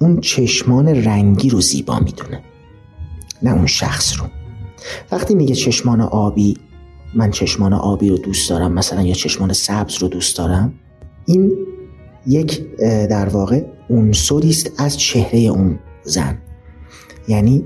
اون 0.00 0.20
چشمان 0.20 0.88
رنگی 0.88 1.50
رو 1.50 1.60
زیبا 1.60 1.98
می‌دونه 1.98 2.40
نه 3.42 3.52
اون 3.52 3.66
شخص 3.66 4.20
رو. 4.20 4.26
وقتی 5.12 5.34
میگه 5.34 5.54
چشمان 5.54 6.00
آبی 6.00 6.56
من 7.14 7.30
چشمان 7.30 7.72
آبی 7.72 8.08
رو 8.08 8.18
دوست 8.18 8.50
دارم 8.50 8.72
مثلا 8.72 9.02
یا 9.02 9.14
چشمان 9.14 9.52
سبز 9.52 10.02
رو 10.02 10.08
دوست 10.08 10.38
دارم 10.38 10.74
این 11.24 11.52
یک 12.26 12.76
در 12.86 13.28
واقع 13.28 13.64
عنصری 13.90 14.50
است 14.50 14.72
از 14.78 14.98
چهره 14.98 15.38
اون 15.38 15.78
زن. 16.02 16.38
یعنی 17.28 17.64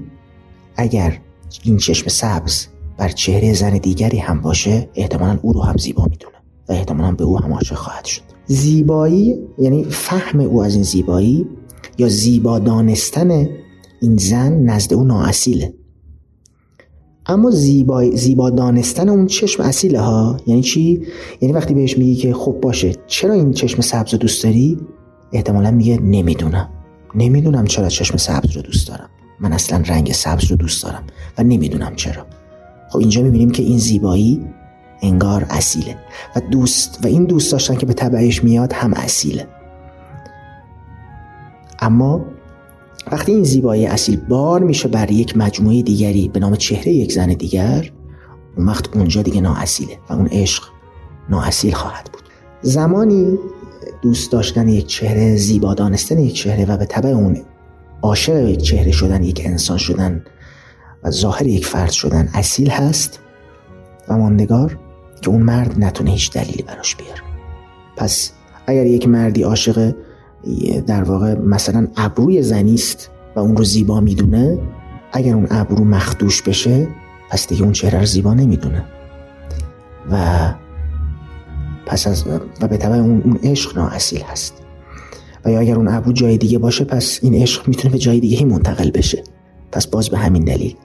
اگر 0.76 1.18
این 1.62 1.76
چشم 1.76 2.08
سبز 2.08 2.66
بر 2.98 3.08
چهره 3.08 3.52
زن 3.52 3.78
دیگری 3.78 4.18
هم 4.18 4.40
باشه 4.40 4.88
احتمالا 4.94 5.38
او 5.42 5.52
رو 5.52 5.62
هم 5.62 5.76
زیبا 5.76 6.04
می‌دونه 6.04 6.36
و 6.68 6.72
احتمالا 6.72 7.12
به 7.12 7.24
او 7.24 7.38
هم 7.38 7.52
عاشق 7.52 7.76
خواهد 7.76 8.04
شد. 8.04 8.22
زیبایی 8.46 9.38
یعنی 9.58 9.84
فهم 9.84 10.40
او 10.40 10.62
از 10.62 10.74
این 10.74 10.82
زیبایی 10.82 11.46
یا 11.98 12.08
زیبا 12.08 12.58
دانستن 12.58 13.48
این 14.00 14.16
زن 14.16 14.52
نزد 14.52 14.94
او 14.94 15.04
نااصیله. 15.04 15.74
اما 17.26 17.50
زیبا, 17.50 18.10
زیبا 18.10 18.50
دانستن 18.50 19.08
اون 19.08 19.26
چشم 19.26 19.62
اصیله 19.62 20.00
ها 20.00 20.36
یعنی 20.46 20.62
چی؟ 20.62 21.02
یعنی 21.40 21.54
وقتی 21.54 21.74
بهش 21.74 21.98
میگی 21.98 22.14
که 22.14 22.34
خب 22.34 22.52
باشه 22.62 22.92
چرا 23.06 23.34
این 23.34 23.52
چشم 23.52 23.80
سبز 23.82 24.12
رو 24.12 24.18
دوست 24.18 24.44
داری؟ 24.44 24.78
احتمالا 25.32 25.70
میگه 25.70 26.00
نمی‌دونم. 26.00 26.68
نمی‌دونم 27.14 27.64
چرا 27.64 27.88
چشم 27.88 28.16
سبز 28.16 28.56
رو 28.56 28.62
دوست 28.62 28.88
دارم. 28.88 29.08
من 29.42 29.52
اصلا 29.52 29.82
رنگ 29.86 30.12
سبز 30.12 30.44
رو 30.44 30.56
دوست 30.56 30.82
دارم 30.82 31.02
و 31.38 31.42
نمی‌دونم 31.42 31.94
چرا. 31.96 32.26
خب 32.90 32.98
اینجا 32.98 33.22
می‌بینیم 33.22 33.50
که 33.50 33.62
این 33.62 33.78
زیبایی 33.78 34.46
انگار 35.02 35.46
اصیله 35.50 35.96
و 36.36 36.40
دوست 36.40 36.98
و 37.04 37.06
این 37.06 37.24
دوست 37.24 37.52
داشتن 37.52 37.74
که 37.74 37.86
به 37.86 37.92
طبعش 37.92 38.44
میاد 38.44 38.72
هم 38.72 38.94
اصیله. 38.94 39.46
اما 41.80 42.24
وقتی 43.12 43.32
این 43.32 43.44
زیبایی 43.44 43.86
اصیل 43.86 44.16
بار 44.16 44.60
میشه 44.60 44.88
بر 44.88 45.10
یک 45.10 45.36
مجموعه 45.36 45.82
دیگری 45.82 46.28
به 46.28 46.40
نام 46.40 46.56
چهره 46.56 46.92
یک 46.92 47.12
زن 47.12 47.26
دیگر 47.26 47.90
اون 48.56 48.66
وقت 48.66 48.96
اونجا 48.96 49.22
دیگه 49.22 49.40
نااصیله 49.40 49.98
و 50.10 50.12
اون 50.12 50.26
عشق 50.26 50.62
نااصیل 51.28 51.74
خواهد 51.74 52.10
بود. 52.12 52.22
زمانی 52.62 53.38
دوست 54.02 54.32
داشتن 54.32 54.68
یک 54.68 54.86
چهره 54.86 55.36
زیبا 55.36 55.74
دانستن 55.74 56.18
یک 56.18 56.34
چهره 56.34 56.64
و 56.64 56.76
به 56.76 56.86
طبع 56.86 57.08
اون 57.08 57.36
عاشق 58.02 58.48
یک 58.48 58.62
چهره 58.62 58.92
شدن 58.92 59.22
یک 59.22 59.42
انسان 59.44 59.78
شدن 59.78 60.24
و 61.02 61.10
ظاهر 61.10 61.46
یک 61.46 61.66
فرد 61.66 61.90
شدن 61.90 62.28
اصیل 62.34 62.70
هست 62.70 63.20
و 64.08 64.16
ماندگار 64.18 64.78
که 65.22 65.30
اون 65.30 65.42
مرد 65.42 65.84
نتونه 65.84 66.10
هیچ 66.10 66.32
دلیلی 66.32 66.62
براش 66.62 66.96
بیاره. 66.96 67.22
پس 67.96 68.32
اگر 68.66 68.86
یک 68.86 69.08
مردی 69.08 69.42
عاشق 69.42 69.94
در 70.86 71.02
واقع 71.02 71.34
مثلا 71.34 71.88
ابروی 71.96 72.42
زنیست 72.42 73.10
و 73.36 73.40
اون 73.40 73.56
رو 73.56 73.64
زیبا 73.64 74.00
می‌دونه 74.00 74.58
اگر 75.12 75.34
اون 75.34 75.46
ابرو 75.50 75.84
مخدوش 75.84 76.42
بشه 76.42 76.88
پس 77.30 77.48
دیگه 77.48 77.62
اون 77.62 77.72
چهره 77.72 77.98
رو 77.98 78.06
زیبا 78.06 78.34
نمی‌دونه. 78.34 78.84
و 80.10 80.54
پس 81.86 82.06
از 82.06 82.24
و 82.60 82.68
به 82.68 82.76
طبع 82.76 82.94
اون, 82.94 83.38
عشق 83.42 83.78
نااصیل 83.78 84.22
هست. 84.22 84.61
و 85.44 85.50
یا 85.50 85.60
اگر 85.60 85.76
اون 85.76 85.88
ابرو 85.88 86.12
جای 86.12 86.38
دیگه 86.38 86.58
باشه 86.58 86.84
پس 86.84 87.18
این 87.22 87.34
عشق 87.34 87.68
می‌تونه 87.68 87.92
به 87.92 87.98
جای 87.98 88.20
دیگه 88.20 88.44
منتقل 88.44 88.90
بشه. 88.90 89.22
پس 89.72 89.86
باز 89.86 90.08
به 90.08 90.18
همین 90.18 90.44
دلیل 90.44 90.76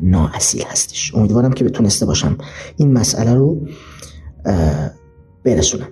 نااصیل 0.00 0.62
هستش. 0.62 1.14
امیدوارم 1.14 1.52
که 1.52 1.64
بتونسته 1.64 2.06
باشم 2.06 2.38
این 2.76 2.92
مسئله 2.92 3.34
رو 3.34 3.66
برسونم. 5.44 5.88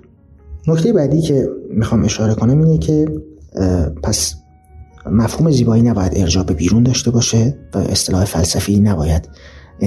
نکته 0.67 0.93
بعدی 0.93 1.23
که 1.23 1.49
می‌خوام 1.71 2.05
اشاره 2.05 2.35
کنم 2.35 2.63
اینه 2.63 2.79
که 2.79 3.07
پس 4.03 4.35
مفهوم 5.11 5.51
زیبایی 5.51 5.83
نباید 5.83 6.13
ارجاع 6.17 6.45
به 6.45 6.55
بیرون 6.55 6.83
داشته 6.83 7.11
باشه 7.11 7.59
و 7.75 7.79
اصطلاح 7.79 8.25
فلسفی 8.25 8.81
نباید 8.81 9.29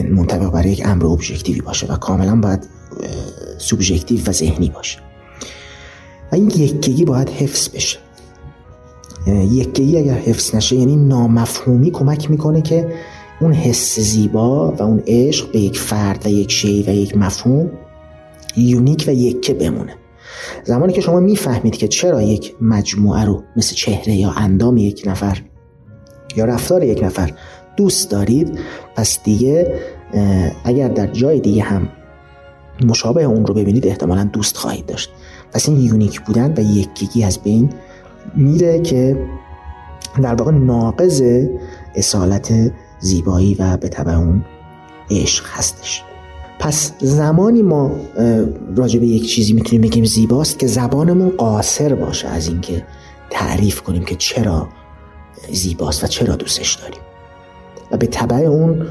منطبق 0.10 0.52
برای 0.52 0.72
یک 0.72 0.82
امر 0.86 1.06
ابژکتیوی 1.06 1.62
باشه 1.62 1.88
و 1.88 1.96
کاملا 1.96 2.36
باید 2.36 2.68
سوبژکتیو 3.58 4.20
و 4.28 4.32
ذهنی 4.32 4.70
باشه. 4.70 5.00
و 6.32 6.36
این 6.36 6.52
یکگی 6.56 7.06
باید 7.06 7.30
حفظ 7.30 7.70
بشه. 7.70 7.98
یکگی 9.28 9.98
اگر 9.98 10.14
حفظ 10.14 10.56
نشه 10.56 10.76
یعنی 10.76 10.96
نامفهومی 10.96 11.92
کمک 11.92 12.32
می‌کنه 12.32 12.62
که 12.62 12.94
اون 13.42 13.54
حس 13.54 14.00
زیبا 14.00 14.72
و 14.72 14.84
اون 14.84 15.04
عشق 15.08 15.52
به 15.52 15.60
یک 15.60 15.80
فرد 15.80 16.26
و 16.26 16.30
یک 16.30 16.52
شی 16.52 16.84
و 16.88 16.90
یک 16.90 17.18
مفهوم 17.18 17.72
یونیک 18.58 19.04
و 19.08 19.14
یکه 19.14 19.54
بمونه. 19.54 19.96
زمانی 20.64 20.94
که 20.94 21.02
شما 21.02 21.20
می‌فهمید 21.20 21.78
که 21.78 21.88
چرا 21.88 22.22
یک 22.22 22.56
مجموعه 22.62 23.26
رو 23.26 23.44
مثل 23.56 23.76
چهره 23.76 24.16
یا 24.16 24.32
اندام 24.32 24.78
یک 24.78 25.04
نفر 25.06 25.42
یا 26.36 26.46
رفتار 26.46 26.84
یک 26.84 27.04
نفر 27.04 27.34
دوست 27.78 28.12
دارید 28.12 28.60
پس 28.96 29.24
دیگه 29.24 29.74
اگر 30.64 30.88
در 30.88 31.08
جای 31.08 31.40
دیگه 31.40 31.64
هم 31.64 31.90
مشابه 32.86 33.24
اون 33.24 33.46
رو 33.46 33.54
ببینید 33.54 33.88
احتمالا 33.88 34.24
دوست 34.24 34.58
خواهید 34.58 34.86
داشت. 34.86 35.10
پس 35.58 35.70
این 35.70 35.82
یونیک 35.82 36.22
بودن 36.22 36.54
و 36.58 36.60
یکیگی 36.60 37.24
از 37.24 37.40
بین 37.40 37.70
میره 38.36 38.82
که 38.82 39.26
در 40.22 40.36
واقع 40.36 40.52
ناقض 40.52 41.24
اصالت 41.96 42.72
زیبایی 43.00 43.56
و 43.60 43.78
به 43.78 43.90
طبع 43.90 44.14
اون 44.14 44.46
عشق 45.12 45.46
هستش. 45.48 46.04
پس 46.60 46.92
زمانی 47.00 47.62
ما 47.62 47.92
راجع 48.76 49.00
به 49.00 49.06
یک 49.06 49.30
چیزی 49.30 49.54
می‌تونیم 49.54 49.82
بگیم 49.82 50.06
زیباست 50.06 50.60
که 50.60 50.68
زبانمون 50.68 51.30
قاصر 51.30 51.96
باشه 51.96 52.28
از 52.28 52.48
اینکه 52.48 52.86
تعریف 53.30 53.82
کنیم 53.82 54.06
که 54.06 54.16
چرا 54.16 54.68
زیباست 55.52 56.04
و 56.04 56.08
چرا 56.08 56.36
دوستش 56.36 56.74
داریم. 56.74 57.02
و 57.92 57.98
به 57.98 58.08
طبع 58.08 58.36
اون 58.36 58.88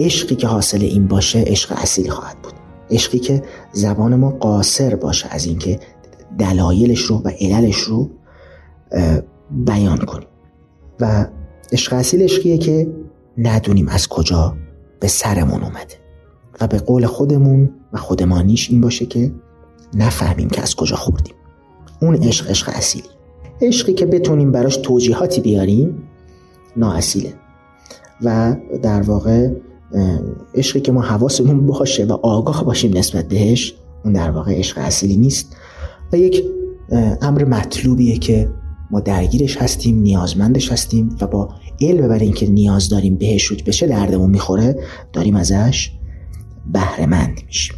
عشقی 0.00 0.36
که 0.36 0.46
حاصل 0.46 0.82
این 0.82 1.06
باشه 1.06 1.44
عشق 1.46 1.72
اصیلی 1.76 2.10
خواهد 2.10 2.36
بود. 2.42 2.59
عشقی 2.90 3.18
که 3.18 3.42
زبان 3.72 4.14
ما 4.14 4.30
قاصر 4.30 4.94
باشه 4.94 5.28
از 5.30 5.46
اینکه 5.46 5.80
دلایلش 6.38 7.00
رو 7.00 7.22
و 7.24 7.30
عللش 7.40 7.76
رو 7.76 8.10
بیان 9.50 9.98
کنیم. 9.98 10.28
و 11.00 11.26
عشق 11.72 11.92
اصیل 11.92 12.22
عشقیه 12.22 12.58
که 12.58 12.88
ندونیم 13.38 13.88
از 13.88 14.08
کجا 14.08 14.56
به 15.00 15.08
سرمون 15.08 15.62
اومده. 15.62 15.94
و 16.60 16.66
به 16.66 16.78
قول 16.78 17.06
خودمون 17.06 17.70
و 17.92 17.98
خودمانیش 17.98 18.70
این 18.70 18.80
باشه 18.80 19.06
که 19.06 19.32
نفهمیم 19.94 20.48
که 20.48 20.62
از 20.62 20.76
کجا 20.76 20.96
خوردیم. 20.96 21.34
اون 22.02 22.14
عشق 22.14 22.50
عشق 22.50 22.70
اصیلی. 22.74 23.08
عشقی 23.60 23.92
که 23.92 24.06
بتونیم 24.06 24.52
براش 24.52 24.76
توجیهاتی 24.76 25.40
بیاریم 25.40 26.08
نااصیله. 26.76 27.34
و 28.22 28.56
در 28.82 29.02
واقع 29.02 29.50
عشقی 30.54 30.80
که 30.80 30.92
ما 30.92 31.00
حواسمون 31.00 31.66
باشه 31.66 32.04
و 32.04 32.12
آگاه 32.12 32.64
باشیم 32.64 32.96
نسبت 32.96 33.28
بهش 33.28 33.74
اون 34.04 34.12
در 34.12 34.30
واقع 34.30 34.58
عشق 34.58 34.78
اصیلی 34.78 35.16
نیست. 35.16 35.56
و 36.12 36.16
یک 36.16 36.44
امر 37.22 37.44
مطلوبیه 37.44 38.18
که 38.18 38.50
ما 38.90 39.00
درگیرش 39.00 39.56
هستیم 39.56 39.98
نیازمندش 39.98 40.72
هستیم 40.72 41.16
و 41.20 41.26
با 41.26 41.48
علم 41.80 42.08
بر 42.08 42.18
اینکه 42.18 42.50
نیاز 42.50 42.88
داریم 42.88 43.16
بهش 43.16 43.44
رو 43.44 43.56
بشه 43.66 43.86
دردمون 43.86 44.30
می‌خوره 44.30 44.76
داریم 45.12 45.36
ازش 45.36 45.92
بهرهمند 46.72 47.40
میشیم. 47.46 47.76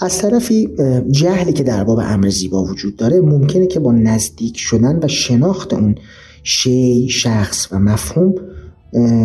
از 0.00 0.18
طرفی 0.18 0.68
جهلی 1.10 1.52
که 1.52 1.62
در 1.62 1.84
باب 1.84 1.98
امر 1.98 2.28
زیبا 2.28 2.64
وجود 2.64 2.96
داره 2.96 3.20
ممکنه 3.20 3.66
که 3.66 3.80
با 3.80 3.92
نزدیک 3.92 4.58
شدن 4.58 4.98
و 5.02 5.08
شناخت 5.08 5.74
اون 5.74 5.94
شی، 6.42 7.08
شخص 7.08 7.68
و 7.72 7.78
مفهوم 7.78 8.34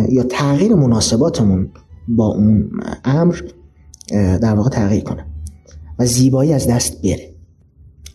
یا 0.08 0.22
تغییر 0.22 0.74
مناسباتمون 0.74 1.68
با 2.08 2.26
اون 2.26 2.70
امر 3.04 3.36
در 4.12 4.54
واقع 4.54 4.70
تغییر 4.70 5.02
کنه 5.02 5.26
و 5.98 6.06
زیبایی 6.06 6.52
از 6.52 6.66
دست 6.66 7.02
بره. 7.02 7.32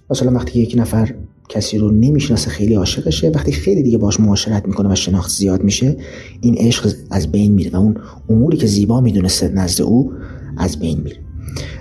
مثلا 0.09 0.31
وقتی 0.31 0.59
یک 0.59 0.75
نفر 0.77 1.15
کسی 1.49 1.77
رو 1.77 1.91
نمی‌شناسه 1.91 2.49
خیلی 2.49 2.73
عاشقشه 2.73 3.29
وقتی 3.29 3.51
خیلی 3.51 3.83
دیگه 3.83 3.97
باش 3.97 4.19
معاشرت 4.19 4.65
می‌کنه 4.65 4.91
و 4.91 4.95
شناخت 4.95 5.31
زیاد 5.31 5.63
میشه 5.63 5.97
این 6.41 6.57
عشق 6.57 6.93
از 7.11 7.31
بین 7.31 7.53
میره 7.53 7.71
و 7.71 7.75
اون 7.75 7.97
اموری 8.29 8.57
که 8.57 8.67
زیبا 8.67 9.01
می‌دونسته 9.01 9.49
نزد 9.49 9.81
او 9.81 10.11
از 10.57 10.79
بین 10.79 11.01
میره. 11.01 11.17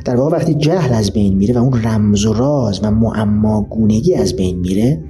در 0.04 0.16
واقع 0.16 0.36
وقتی 0.36 0.54
جهل 0.54 0.94
از 0.94 1.10
بین 1.10 1.34
میره 1.34 1.54
و 1.54 1.58
اون 1.58 1.82
رمز 1.82 2.24
و 2.24 2.32
راز 2.32 2.80
و 2.82 2.90
معماگونگی 2.90 4.14
از 4.14 4.36
بین 4.36 4.58
میره 4.58 5.04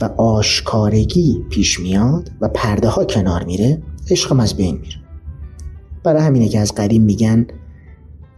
و 0.00 0.04
آشکارگی 0.04 1.44
پیش 1.50 1.80
میاد 1.80 2.30
و 2.40 2.48
پرده 2.48 2.88
ها 2.88 3.04
کنار 3.04 3.44
میره 3.44 3.82
عشقم 4.10 4.40
از 4.40 4.54
بین 4.54 4.76
میره. 4.76 4.96
برای 6.02 6.22
همینه 6.22 6.48
که 6.48 6.58
از 6.58 6.74
قدیم 6.74 7.02
میگن 7.02 7.46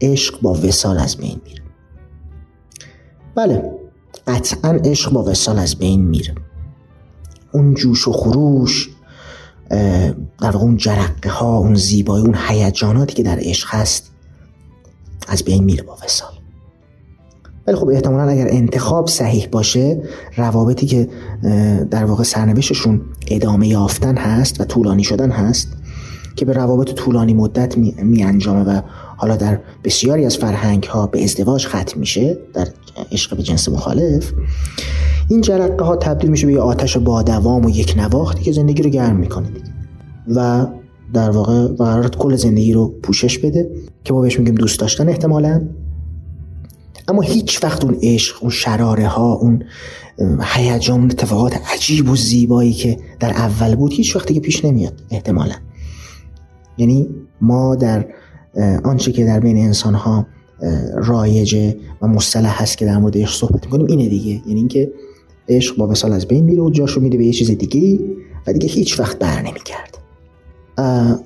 عشق 0.00 0.40
با 0.40 0.52
وسال 0.52 0.98
از 0.98 1.16
بین 1.16 1.40
میره. 1.44 1.62
بله 3.34 3.62
قطعا 4.26 4.70
عشق 4.84 5.12
با 5.12 5.24
وسال 5.24 5.58
از 5.58 5.76
بین 5.76 6.00
میره. 6.04 6.34
اون 7.52 7.74
جوش 7.74 8.08
و 8.08 8.12
خروش 8.12 8.90
در 10.40 10.50
واقع 10.50 10.58
اون 10.58 10.76
جرقه 10.76 11.30
ها 11.30 11.56
اون 11.56 11.74
زیبایی 11.74 12.24
اون 12.24 12.36
هیجاناتی 12.48 13.14
که 13.14 13.22
در 13.22 13.38
عشق 13.40 13.68
هست 13.70 14.10
از 15.28 15.44
بین 15.44 15.64
میره 15.64 15.82
با 15.82 15.96
وسال 16.04 16.39
ولی 17.70 17.78
خب 17.78 17.88
احتمالا 17.88 18.30
اگر 18.30 18.46
انتخاب 18.50 19.08
صحیح 19.08 19.48
باشه 19.52 20.02
روابطی 20.36 20.86
که 20.86 21.08
در 21.90 22.04
واقع 22.04 22.22
سرنوشتشون 22.22 23.00
ادامه 23.30 23.68
یافتن 23.68 24.16
هست 24.16 24.60
و 24.60 24.64
طولانی 24.64 25.04
شدن 25.04 25.30
هست 25.30 25.68
که 26.36 26.44
به 26.44 26.52
روابط 26.52 26.94
طولانی 26.94 27.34
مدت 27.34 27.78
می, 27.78 28.24
انجامه 28.24 28.62
و 28.62 28.80
حالا 29.16 29.36
در 29.36 29.60
بسیاری 29.84 30.26
از 30.26 30.36
فرهنگ 30.36 30.84
ها 30.84 31.06
به 31.06 31.24
ازدواج 31.24 31.66
ختم 31.66 32.00
میشه 32.00 32.38
در 32.54 32.68
عشق 33.12 33.36
به 33.36 33.42
جنس 33.42 33.68
مخالف 33.68 34.32
این 35.28 35.40
جرقه 35.40 35.84
ها 35.84 35.96
تبدیل 35.96 36.30
میشه 36.30 36.46
به 36.46 36.52
یه 36.52 36.60
آتش 36.60 36.96
با 36.96 37.22
دوام 37.22 37.64
و 37.64 37.70
یک 37.70 37.94
نواختی 37.96 38.42
که 38.42 38.52
زندگی 38.52 38.82
رو 38.82 38.90
گرم 38.90 39.16
می‌کنه 39.16 39.48
و 40.28 40.66
در 41.12 41.30
واقع 41.30 41.66
قرار 41.66 42.08
کل 42.08 42.36
زندگی 42.36 42.72
رو 42.72 42.94
پوشش 43.02 43.38
بده 43.38 43.70
که 44.04 44.12
ما 44.12 44.20
بهش 44.20 44.38
میگیم 44.38 44.54
دوست 44.54 44.80
داشتن 44.80 45.08
احتمالا. 45.08 45.62
اما 47.10 47.22
هیچ 47.22 47.64
وقت 47.64 47.84
اون 47.84 47.98
عشق 48.02 48.36
اون 48.40 48.50
شراره 48.50 49.06
ها 49.06 49.32
اون 49.32 49.64
هیجان 50.42 51.04
اتفاقات 51.04 51.56
عجیب 51.74 52.10
و 52.10 52.16
زیبایی 52.16 52.72
که 52.72 52.98
در 53.20 53.30
اول 53.30 53.74
بود 53.74 53.92
هیچ 53.92 54.16
وقتی 54.16 54.34
که 54.34 54.40
پیش 54.40 54.64
نمیاد 54.64 55.02
احتمالا. 55.10 55.54
یعنی 56.78 57.08
ما 57.40 57.76
در 57.76 58.06
آنچه 58.84 59.12
که 59.12 59.24
در 59.24 59.40
بین 59.40 59.56
انسان 59.56 59.94
ها 59.94 60.26
رایجه 60.94 61.76
و 62.02 62.06
مصطلح 62.06 62.62
هست 62.62 62.78
که 62.78 62.84
در 62.84 62.98
مورد 62.98 63.18
عشق 63.18 63.34
صحبت 63.34 63.64
می‌کنیم 63.64 63.86
اینه 63.86 64.08
دیگه. 64.08 64.30
یعنی 64.30 64.60
اینکه 64.60 64.92
عشق 65.48 65.76
با 65.76 65.86
وسال 65.86 66.12
از 66.12 66.26
بین 66.26 66.44
میره 66.44 66.62
و 66.62 66.70
جاشو 66.70 67.00
میده 67.00 67.18
به 67.18 67.24
یه 67.24 67.32
چیز 67.32 67.50
دیگه 67.50 68.04
و 68.46 68.52
دیگه 68.52 68.66
هیچ 68.66 69.00
وقت 69.00 69.18
بر 69.18 69.42
نمیگرد 69.42 69.98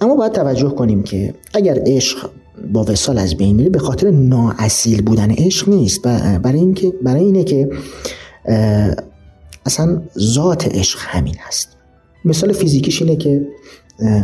اما 0.01 0.15
باید 0.17 0.33
توجه 0.33 0.69
کنیم 0.69 1.03
که 1.03 1.35
اگر 1.55 1.83
عشق 1.87 2.31
با 2.73 2.85
وسال 2.85 3.19
از 3.19 3.37
بین 3.37 3.57
میره 3.57 3.71
به 3.71 3.79
خاطر 3.79 4.11
نااصیل 4.11 5.03
بودن 5.03 5.31
عشق 5.31 5.69
نیست 5.69 6.03
برای 6.39 6.59
اینکه 6.59 6.93
برای 7.03 7.25
اینه 7.25 7.45
که 7.45 7.71
اصلا 9.67 10.03
ذات 10.19 10.69
عشق 10.75 10.99
همین 11.03 11.35
هست. 11.39 11.69
مثال 12.25 12.53
فیزیکیش 12.53 13.03
اینه 13.03 13.17
که 13.17 13.47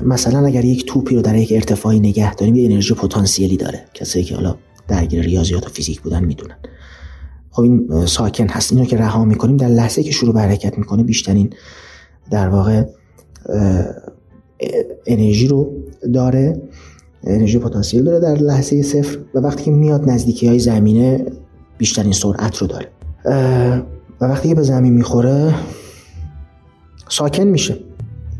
مثلا 0.04 0.46
اگر 0.46 0.64
یک 0.64 0.86
توپی 0.86 1.14
رو 1.14 1.22
در 1.22 1.36
یک 1.36 1.52
ارتفاعی 1.52 2.00
نگه 2.00 2.34
داریم 2.34 2.54
یه 2.54 2.64
انرژی 2.64 2.94
پتانسیلی 2.94 3.56
داره. 3.56 3.84
کسایی 3.94 4.24
که 4.24 4.34
حالا 4.34 4.56
درگیر 4.88 5.22
ریاضیات 5.22 5.66
و 5.66 5.70
فیزیک 5.70 6.00
بودن 6.00 6.24
می‌دونن. 6.24 6.56
خب 7.50 7.62
این 7.62 8.06
ساکن 8.06 8.48
هست. 8.48 8.72
اینو 8.72 8.84
که 8.84 8.96
رها 8.96 9.24
می‌کنیم 9.24 9.56
در 9.56 9.68
لحظه 9.68 10.02
که 10.02 10.10
شروع 10.10 10.34
به 10.34 10.40
حرکت 10.40 10.78
می‌کنه 10.78 11.02
بیشترین 11.02 11.50
در 12.30 12.48
واقع 12.48 12.84
انرژی 15.06 15.48
رو 15.48 15.72
داره. 16.14 16.62
انرژی 17.24 17.58
پتانسیل 17.58 18.04
داره 18.04 18.20
در 18.20 18.34
لحظه 18.34 18.82
صفر 18.82 19.18
و 19.34 19.38
وقتی 19.38 19.64
که 19.64 19.70
میاد 19.70 20.10
نزدیکی 20.10 20.48
های 20.48 20.58
زمینه 20.58 21.26
بیشترین 21.78 22.12
سرعت 22.12 22.56
رو 22.56 22.66
داره. 22.66 22.88
و 24.20 24.24
وقتی 24.24 24.48
که 24.48 24.54
به 24.54 24.62
زمین 24.62 24.92
می‌خوره 24.92 25.54
ساکن 27.08 27.44
میشه. 27.44 27.78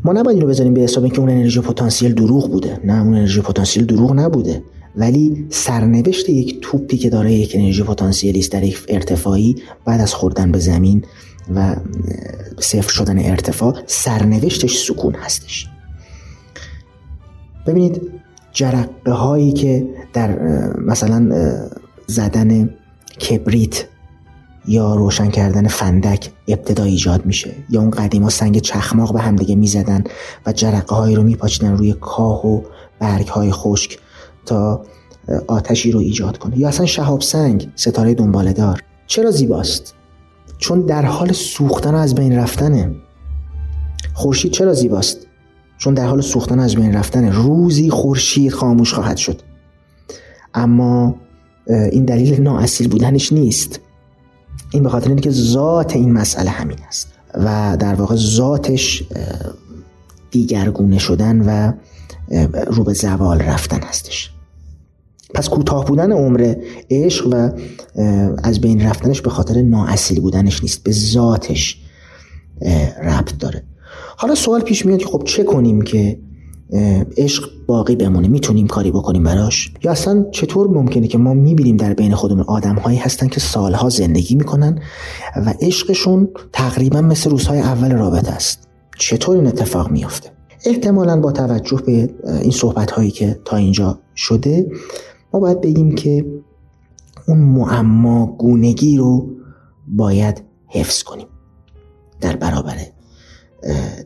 ما 0.03 0.13
نباید 0.13 0.37
این 0.37 0.41
رو 0.41 0.47
بزنیم 0.47 0.73
به 0.73 0.81
حساب 0.81 1.03
اینکه 1.03 1.19
اون 1.19 1.29
انرژی 1.29 1.59
پتانسیل 1.59 2.13
دروغ 2.13 2.51
بوده. 2.51 2.79
نه 2.83 3.01
اون 3.01 3.13
انرژی 3.13 3.41
پتانسیل 3.41 3.85
دروغ 3.85 4.13
نبوده. 4.13 4.63
ولی 4.95 5.45
سرنوشت 5.49 6.29
یک 6.29 6.59
توپی 6.61 6.97
که 6.97 7.09
داره 7.09 7.33
یک 7.33 7.55
انرژی 7.55 7.83
پتانسیلی 7.83 8.39
است 8.39 8.51
در 8.51 8.63
یک 8.63 8.85
ارتفاعی 8.87 9.55
بعد 9.85 10.01
از 10.01 10.13
خوردن 10.13 10.51
به 10.51 10.59
زمین 10.59 11.05
و 11.55 11.75
صفر 12.59 12.89
شدن 12.89 13.19
ارتفاع 13.19 13.75
سرنوشتش 13.85 14.77
سکون 14.77 15.15
هستش. 15.15 15.67
ببینید 17.67 18.20
جرقه 18.51 19.11
هایی 19.11 19.53
که 19.53 19.87
در 20.13 20.39
مثلا 20.77 21.29
زدن 22.07 22.69
کبریت 23.29 23.85
یا 24.67 24.95
روشن 24.95 25.29
کردن 25.29 25.67
فندک 25.67 26.29
ابتدا 26.47 26.83
ایجاد 26.83 27.25
میشه 27.25 27.55
یا 27.69 27.81
اون 27.81 27.89
قدیما 27.89 28.29
سنگ 28.29 28.59
چخماق 28.59 29.13
به 29.13 29.21
همدیگه 29.21 29.55
می‌زدن 29.55 30.03
و 30.45 30.53
جرقه 30.53 30.95
هایی 30.95 31.15
رو 31.15 31.23
میپاچیدن 31.23 31.77
روی 31.77 31.93
کاه 31.93 32.47
و 32.47 32.61
برگ 32.99 33.27
های 33.27 33.51
خشک 33.51 33.99
تا 34.45 34.85
آتشی 35.47 35.91
رو 35.91 35.99
ایجاد 35.99 36.37
کنه. 36.37 36.59
یا 36.59 36.67
اصلا 36.67 36.85
شهاب 36.85 37.21
سنگ 37.21 37.71
ستاره 37.75 38.13
دنباله 38.13 38.53
دار 38.53 38.83
چرا 39.07 39.31
زیباست؟ 39.31 39.95
چون 40.57 40.81
در 40.81 41.05
حال 41.05 41.31
سوختن 41.31 41.95
از 41.95 42.15
بین 42.15 42.35
رفتنه. 42.35 42.95
خورشید 44.13 44.51
چرا 44.51 44.73
زیباست؟ 44.73 45.27
چون 45.81 45.93
در 45.93 46.07
حال 46.07 46.21
سوختن 46.21 46.59
از 46.59 46.75
بین 46.75 46.93
رفتنه 46.93 47.29
روزی 47.29 47.89
خورشید 47.89 48.51
خاموش 48.51 48.93
خواهد 48.93 49.17
شد. 49.17 49.41
اما 50.53 51.15
این 51.67 52.05
دلیل 52.05 52.41
نااصیل 52.41 52.87
بودنش 52.87 53.33
نیست. 53.33 53.79
این 54.71 54.83
به 54.83 54.89
خاطر 54.89 55.09
اینه 55.09 55.21
که 55.21 55.31
ذات 55.31 55.95
این 55.95 56.13
مسئله 56.13 56.49
همین 56.49 56.77
است 56.87 57.07
و 57.33 57.77
در 57.79 57.93
واقع 57.93 58.15
ذاتش 58.15 59.03
دیگرگونه 60.31 60.97
شدن 60.97 61.41
و 61.41 61.71
رو 62.67 62.83
به 62.83 62.93
زوال 62.93 63.41
رفتن 63.41 63.79
هستش. 63.83 64.31
پس 65.33 65.49
کوتاه 65.49 65.85
بودن 65.85 66.11
عمر 66.11 66.55
عشق 66.89 67.27
و 67.31 67.49
از 68.43 68.61
بین 68.61 68.81
رفتنش 68.81 69.21
به 69.21 69.29
خاطر 69.29 69.61
نااصیل 69.61 70.19
بودنش 70.19 70.63
نیست 70.63 70.83
به 70.83 70.91
ذاتش 70.91 71.81
ربط 73.03 73.37
داره. 73.37 73.63
حالا 74.17 74.35
سوال 74.35 74.61
پیش 74.61 74.85
میاد 74.85 74.99
که 74.99 75.05
خب 75.05 75.23
چه 75.25 75.43
کنیم 75.43 75.81
که 75.81 76.19
عشق 77.17 77.49
باقی 77.67 77.95
بمونه؟ 77.95 78.27
می‌تونیم 78.27 78.67
کاری 78.67 78.91
بکنیم 78.91 79.23
براش؟ 79.23 79.71
یا 79.83 79.91
اصلا 79.91 80.25
چطور 80.31 80.67
ممکنه 80.67 81.07
که 81.07 81.17
ما 81.17 81.33
می‌بینیم 81.33 81.77
در 81.77 81.93
بین 81.93 82.15
خودمون 82.15 82.43
آدم 82.47 82.75
هایی 82.75 82.97
هستن 82.97 83.27
که 83.27 83.39
سالها 83.39 83.89
زندگی 83.89 84.35
می‌کنن 84.35 84.79
و 85.35 85.53
عشقشون 85.61 86.29
تقریبا 86.53 87.01
مثل 87.01 87.29
روزهای 87.29 87.59
اول 87.59 87.91
رابطه 87.91 88.31
است؟ 88.31 88.67
چطور 88.97 89.35
این 89.35 89.47
اتفاق 89.47 89.91
میافته؟ 89.91 90.29
احتمالا 90.65 91.19
با 91.19 91.31
توجه 91.31 91.81
به 91.85 92.09
این 92.41 92.51
صحبت 92.51 92.91
هایی 92.91 93.11
که 93.11 93.39
تا 93.45 93.57
اینجا 93.57 93.99
شده 94.15 94.71
ما 95.33 95.39
باید 95.39 95.61
بگیم 95.61 95.95
که 95.95 96.25
اون 97.27 97.37
معما 97.37 98.25
گونگی 98.25 98.97
رو 98.97 99.29
باید 99.87 100.43
حفظ 100.67 101.03
کنیم 101.03 101.27
در 102.21 102.35
برابر 102.35 102.75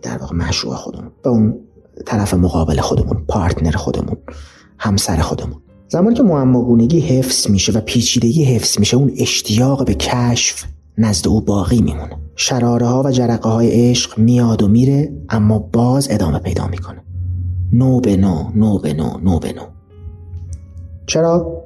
در 0.02 0.18
واقع 0.18 0.36
مشروع 0.36 0.76
خودمون 0.76 1.12
به 1.24 1.30
اون 1.30 1.60
طرف 2.06 2.34
مقابل 2.34 2.82
خودمون 2.82 3.26
پارتنر 3.28 3.72
خودمون 3.72 4.18
همسر 4.80 5.18
خودمون. 5.18 5.62
زمانی 5.88 6.16
که 6.16 6.24
معماگونگی 6.24 7.00
حفظ 7.00 7.50
میشه 7.50 7.72
و 7.72 7.82
پیچیدگی 7.82 8.44
حفظ 8.44 8.80
میشه 8.80 8.98
اون 8.98 9.12
اشتیاق 9.18 9.86
به 9.86 9.94
کشف 9.94 10.66
نزد 10.98 11.28
او 11.28 11.42
باقی 11.42 11.82
میمونه. 11.82 12.18
شراره 12.36 12.86
ها 12.86 13.04
و 13.04 13.12
جرقه 13.12 13.50
های 13.50 13.90
عشق 13.90 14.20
میاد 14.20 14.64
و 14.64 14.68
میره 14.68 15.14
اما 15.30 15.60
باز 15.60 16.08
ادامه 16.12 16.40
پیدا 16.40 16.68
می‌کنه. 16.68 17.04
نو 17.74 18.00
به 18.00 18.18
نو 18.18 18.52
نو 18.56 18.80
به 18.80 18.94
نو 18.94 19.18
نو 19.24 19.40
به 19.40 19.54
نو. 19.54 19.62
چرا؟ 21.08 21.64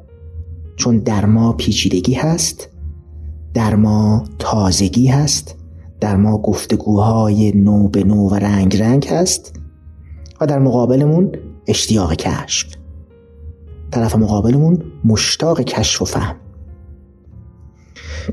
چون 0.75 0.99
در 0.99 1.25
ما 1.25 1.53
پیچیدگی 1.53 2.13
هست 2.13 2.69
در 3.53 3.75
ما 3.75 4.23
تازگی 4.39 5.07
هست 5.07 5.55
در 5.99 6.15
ما 6.15 6.37
گفتگوهای 6.37 7.51
نو 7.51 7.87
به 7.87 8.03
نو 8.03 8.29
و 8.29 8.35
رنگ 8.35 8.77
رنگ 8.77 9.07
هست 9.07 9.59
و 10.41 10.45
در 10.45 10.59
مقابلمون 10.59 11.31
اشتیاق 11.67 12.13
کشف. 12.13 12.67
طرف 13.91 14.15
مقابلمون 14.15 14.83
مشتاق 15.05 15.61
کشف 15.61 16.01
و 16.01 16.05
فهم. 16.05 16.35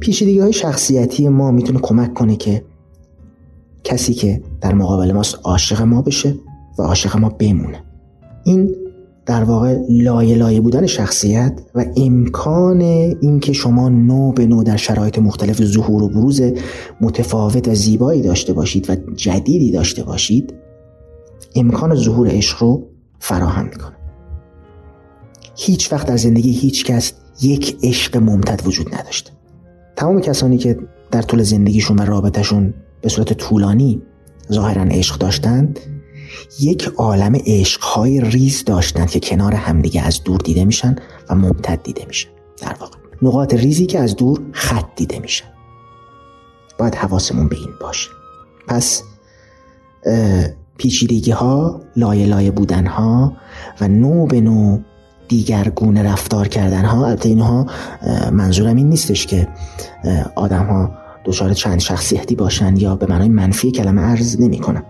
پیچیدگی 0.01 0.39
های 0.39 0.53
شخصیتی 0.53 1.29
ما 1.29 1.51
می‌تونه 1.51 1.79
کمک 1.83 2.15
کنه 2.15 2.37
که 2.37 2.65
کسی 3.85 4.15
که 4.15 4.43
در 4.61 4.75
مقابل 4.75 5.13
ماست 5.13 5.39
عاشق 5.45 5.83
ما 5.83 6.03
بشه 6.03 6.35
و 6.79 6.83
عاشق 6.83 7.17
ما 7.17 7.29
بمونه. 7.29 7.83
این 8.45 8.75
در 9.27 9.45
واقع 9.45 9.79
لایه 9.89 10.37
لایه 10.37 10.61
بودن 10.61 10.87
شخصیت 10.87 11.61
و 11.75 11.85
امکان 11.97 12.81
اینکه 13.21 13.53
شما 13.53 13.89
نو 13.89 14.33
به 14.33 14.47
نو 14.47 14.63
در 14.63 14.77
شرایط 14.77 15.19
مختلف 15.19 15.65
ظهور 15.65 16.03
و 16.03 16.09
بروز 16.09 16.43
متفاوت 17.01 17.69
و 17.69 17.75
زیبایی 17.75 18.23
داشته 18.23 18.53
باشید 18.53 18.91
و 18.91 18.97
جدیدی 19.17 19.71
داشته 19.71 20.03
باشید 20.05 20.55
امکان 21.55 21.95
ظهور 21.95 22.29
عشق 22.31 22.63
رو 22.63 22.87
فراهم 23.19 23.65
می‌کنه. 23.65 23.97
هیچ 25.57 25.93
وقت 25.93 26.07
در 26.07 26.17
زندگی 26.17 26.51
هیچ 26.51 26.85
کس 26.85 27.13
یک 27.43 27.77
عشق 27.83 28.17
ممتد 28.17 28.67
وجود 28.67 28.95
نداشته. 28.95 29.31
تمام 29.97 30.21
کسانی 30.21 30.59
که 30.59 30.79
در 31.11 31.23
طول 31.23 31.43
زندگیشون 31.43 31.99
و 31.99 32.03
رابطهشون 32.03 32.75
به 33.03 33.09
صورت 33.09 33.33
طولانی 33.33 34.03
ظاهرا 34.53 34.83
عشق 34.83 35.19
داشتند 35.19 35.81
یک 36.61 36.91
عالم 36.97 37.37
عشقهای 37.47 38.21
ریز 38.21 38.65
داشتند 38.65 39.11
که 39.11 39.21
کنار 39.21 39.55
همدیگه 39.55 40.03
از 40.03 40.25
دور 40.25 40.39
دیده 40.39 40.65
میشن 40.65 40.97
و 41.31 41.35
ممتد 41.35 41.83
دیده 41.83 42.05
میشن. 42.07 42.29
در 42.63 42.77
واقع 42.81 42.97
نقاط 43.23 43.55
ریزی 43.55 43.87
که 43.87 44.01
از 44.01 44.17
دور 44.17 44.41
خط 44.53 44.87
دیده 44.97 45.19
میشن. 45.19 45.47
باید 46.79 46.95
حواسمون 46.95 47.49
به 47.49 47.57
این 47.57 47.71
باشه. 47.81 48.09
پس 48.69 49.03
پیچیدگی 50.79 51.31
ها 51.31 51.81
لایه 51.97 52.27
لایه 52.27 52.51
بودن 52.51 52.87
ها 52.87 53.37
و 53.81 53.89
نو 53.89 54.27
به 54.27 54.41
نو 54.41 54.79
دیگرگونه 55.29 56.03
رفتار 56.03 56.49
کردن 56.49 56.85
ها 56.85 57.07
البته 57.07 57.29
اینها 57.29 57.67
منظورم 58.33 58.77
این 58.77 58.89
نیستش 58.89 59.27
که 59.27 59.49
آدم 60.37 60.67
ها 60.67 60.91
دچار 61.25 61.53
چند 61.53 61.81
شخصیتی 61.81 62.35
باشن 62.35 62.77
یا 62.77 62.97
به 62.97 63.07
معنای 63.07 63.29
منفی 63.29 63.71
کلمه 63.71 64.03
عرض 64.03 64.41
نمی 64.41 64.59
کنم 64.59 64.85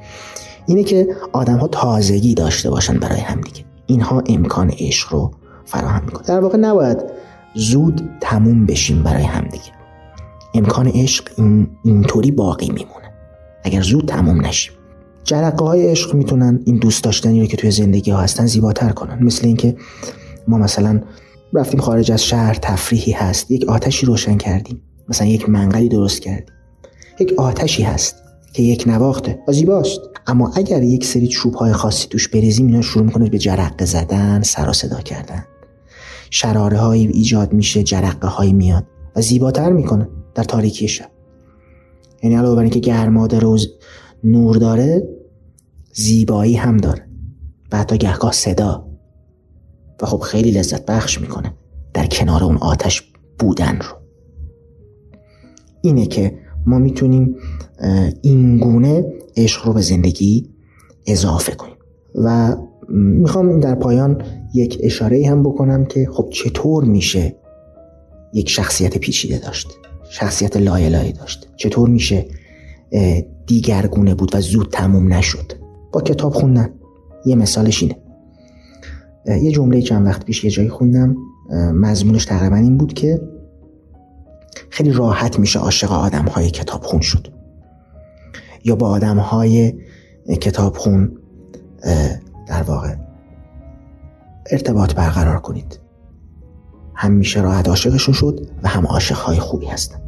اینه 0.67 0.85
که 0.85 1.09
آدم 1.33 1.57
ها 1.57 1.69
تازگی 1.69 2.35
داشته 2.35 2.71
باشن 2.71 2.99
برای 2.99 3.21
همدیگه 3.21 3.65
اینها 3.87 4.23
امکان 4.27 4.71
عشق 4.79 5.13
رو 5.13 5.31
فراهم 5.65 6.05
می‌کنه 6.05 6.27
در 6.27 6.41
واقع 6.41 6.59
نباید 6.59 6.99
زود 7.55 8.11
تموم 8.21 8.67
بشیم 8.67 9.03
برای 9.03 9.23
همدیگه 9.23 9.77
امکان 10.55 10.89
عشق 10.89 11.29
این 11.37 11.69
اینطوری 11.85 12.31
باقی 12.31 12.67
میمونه. 12.67 13.13
اگر 13.65 13.83
زود 13.83 14.09
تموم 14.09 14.47
نشیم. 14.47 14.73
جرقه 15.25 15.65
های 15.65 15.91
عشق 15.91 16.15
می‌تونن 16.15 16.61
این 16.65 16.77
دوست 16.77 17.05
داشتنی 17.05 17.41
رو 17.41 17.47
که 17.47 17.57
توی 17.57 17.71
زندگی 17.71 18.11
ها 18.11 18.19
هستن 18.19 18.47
زیباتر 18.47 18.89
کنن. 18.89 19.23
مثل 19.23 19.47
اینکه 19.47 19.77
ما 20.49 20.59
مثلا 20.59 21.01
رفتیم 21.53 21.81
خارج 21.81 22.13
از 22.13 22.25
شهر 22.25 22.55
تفریحی 22.55 23.13
هست. 23.13 23.51
یک 23.51 23.69
آتشی 23.69 24.07
روشن 24.07 24.37
کردیم. 24.37 24.83
مثلا 25.09 25.27
یک 25.27 25.49
منقلی 25.49 25.89
درست 25.89 26.23
کردیم. 26.23 26.55
یک 27.21 27.35
آتشی 27.39 27.83
هست. 27.83 28.26
که 28.57 28.63
یک 28.63 28.85
نواخته. 28.87 29.39
و 29.49 29.53
زیباست. 29.53 30.01
اما 30.27 30.53
اگر 30.55 30.83
یک 30.83 31.05
سری 31.05 31.29
چوب 31.29 31.55
های 31.55 31.73
خاصی 31.73 32.09
توش 32.09 32.29
بریزیم 32.29 32.67
اینا 32.67 32.83
شروع 32.83 33.05
می‌کنه 33.05 33.31
به 33.31 33.39
جرقه 33.39 33.85
زدن 33.85 34.43
سر 34.43 34.73
صدا 34.73 35.01
کردن. 35.01 35.45
شراره 36.31 36.79
هایی 36.79 37.07
ایجاد 37.07 37.53
میشه 37.53 37.83
جرقه 37.83 38.29
هایی 38.29 38.53
میاد 38.53 38.87
و 39.17 39.21
زیباتر 39.21 39.73
می‌کنه 39.73 40.09
در 40.35 40.45
تاریکی 40.45 40.89
شب. 40.89 41.11
یعنی 42.23 42.37
علاوه 42.37 42.57
بر 42.57 42.63
اینکه 42.63 42.81
گرما 42.81 43.27
داره 43.27 43.49
و 43.49 43.59
نور 44.25 44.57
داره 44.57 45.09
زیبایی 45.93 46.55
هم 46.55 46.77
داره. 46.77 47.09
و 47.73 47.77
حتی 47.79 47.99
گهگاه 47.99 48.33
صدا. 48.33 48.89
و 50.03 50.07
خب 50.07 50.19
خیلی 50.19 50.51
لذت 50.51 50.87
بخش 50.87 51.21
می‌کنه 51.21 51.55
در 51.95 52.07
کنار 52.07 52.45
اون 52.45 52.57
آتش 52.57 53.13
بودن 53.39 53.79
رو. 53.81 53.97
اینه 55.83 56.07
که 56.07 56.46
ما 56.67 56.79
می‌تونیم 56.79 57.37
این 58.23 58.59
گونه 58.59 59.05
عشق 59.37 59.67
رو 59.67 59.73
به 59.73 59.81
زندگی 59.81 60.51
اضافه 61.07 61.53
کنیم. 61.55 61.77
و 62.15 62.57
می‌خوام 62.89 63.61
در 63.61 63.75
پایان 63.75 64.23
یک 64.55 64.79
اشاره 64.83 65.29
هم 65.29 65.43
بکنم 65.43 65.85
که 65.85 66.09
خب 66.13 66.29
چطور 66.31 66.85
میشه 66.85 67.37
یک 68.33 68.51
شخصیت 68.51 68.99
پیچیده 68.99 69.39
داشت 69.39 69.69
شخصیت 70.11 70.57
لایلایی 70.57 71.13
داشت؟ 71.13 71.49
چطور 71.57 71.89
میشه 71.89 72.27
دیگرگونه 73.47 74.15
بود 74.15 74.35
و 74.35 74.41
زود 74.41 74.69
تموم 74.73 75.13
نشد؟ 75.13 75.53
با 75.93 76.01
کتاب 76.01 76.33
خوندن. 76.33 76.69
یه 77.27 77.37
مثالش 77.37 77.83
اینه. 77.83 77.97
یه 79.43 79.51
جمله 79.51 79.83
چند 79.83 80.07
وقت 80.07 80.25
پیش 80.25 80.45
یه 80.45 80.51
جایی 80.51 80.69
خوندم. 80.69 81.17
مضمونش 81.75 82.25
تقریبا 82.25 82.57
این 82.57 82.77
بود 82.77 82.93
که 82.95 83.21
خیلی 84.71 84.93
راحت 84.93 85.39
میشه 85.39 85.59
عاشق 85.59 85.93
آدم 85.93 86.25
های 86.25 86.51
کتاب 86.51 86.83
خون 86.83 87.01
شد. 87.01 87.29
یا 88.65 88.77
با 88.77 88.89
آدم 88.89 89.19
های 89.19 89.75
کتاب 90.41 90.77
خون 90.77 91.19
در 92.49 92.63
واقع 92.63 92.95
ارتباط 94.51 94.95
برقرار 94.95 95.39
کنید. 95.39 95.79
هم 96.95 97.13
میشه 97.13 97.41
راحت 97.41 97.69
عاشقشون 97.69 98.15
شد 98.15 98.49
و 98.63 98.69
هم 98.69 98.87
عاشق 98.87 99.17
های 99.17 99.39
خوبی 99.39 99.67
هستن. 99.67 100.01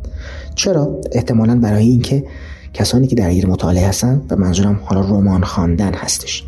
چرا؟ 0.54 1.00
احتمالا 1.12 1.60
برای 1.60 1.88
اینکه 1.88 2.26
کسانی 2.74 3.06
که 3.06 3.16
درگیر 3.16 3.46
مطالعه 3.46 3.88
هستن 3.88 4.22
و 4.30 4.36
منظورم 4.36 4.80
حالا 4.84 5.00
رمان 5.00 5.44
خواندن 5.44 5.94
هستش. 5.94 6.44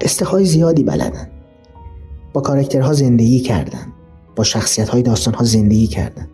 قصه 0.00 0.44
زیادی 0.44 0.84
بلدن. 0.84 1.28
با 2.32 2.40
کارکترها 2.40 2.92
زندگی 2.92 3.40
کردن. 3.40 3.86
با 4.36 4.44
شخصیت 4.44 4.88
های 4.88 5.02
داستان 5.02 5.34
ها 5.34 5.44
زندگی 5.44 5.86
کردن. 5.86 6.28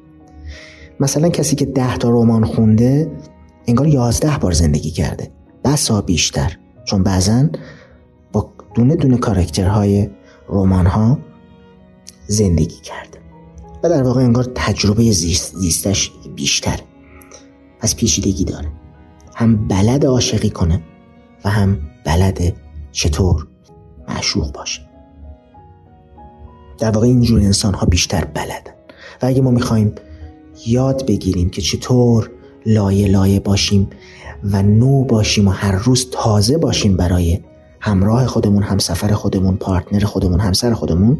مثلا 1.01 1.29
کسی 1.29 1.57
که 1.57 1.67
ده 1.67 1.97
تا 1.97 2.11
رمان 2.11 2.45
خونده 2.45 3.11
انگار 3.67 3.87
یازده 3.87 4.39
بار 4.39 4.53
زندگی 4.53 4.91
کرده. 4.91 5.31
بسا 5.65 6.01
بیشتر. 6.01 6.57
چون 6.85 7.03
بعضا 7.03 7.49
با 8.33 8.51
دونه 8.75 8.97
دونه 8.97 9.17
کارکترهای 9.17 10.11
رمان 10.49 10.87
ها 10.87 11.19
زندگی 12.27 12.81
کرده. 12.81 13.19
و 13.83 13.89
در 13.89 14.03
واقع 14.03 14.23
انگار 14.23 14.45
تجربه 14.55 15.11
زیست 15.11 15.57
زیستش 15.57 16.13
بیشتر. 16.35 16.81
پس 17.81 17.97
پیچیدگی 17.97 18.45
داره. 18.45 18.69
هم 19.35 19.69
بلد 19.69 20.07
عاشقی 20.07 20.51
کنه 20.51 20.83
و 21.45 21.51
هم 21.51 21.79
بلد 22.05 22.57
چطور 22.93 23.47
معشوق 24.09 24.53
باشه. 24.53 24.81
در 26.79 26.91
واقع 26.91 27.07
اینجور 27.07 27.41
انسان 27.41 27.75
ها 27.75 27.87
بیشتر 27.87 28.25
بلدن. 28.25 28.75
و 29.23 29.27
اگه 29.27 29.43
ما 29.43 29.51
می‌خوایم 29.51 29.95
یاد 30.67 31.07
بگیریم 31.07 31.51
که 31.51 31.63
چطور 31.63 32.31
لایه 32.67 33.09
لایه 33.09 33.41
باشیم 33.41 33.91
و 34.45 34.63
نو 34.63 35.05
باشیم 35.05 35.49
و 35.49 35.51
هر 35.51 35.73
روز 35.73 36.11
تازه 36.11 36.59
باشیم 36.59 36.97
برای 36.97 37.41
همراه 37.81 38.27
خودمون 38.27 38.63
همسفر 38.63 39.13
خودمون 39.13 39.57
پارتنر 39.57 40.05
خودمون 40.05 40.41
همسر 40.41 40.75
خودمون. 40.75 41.19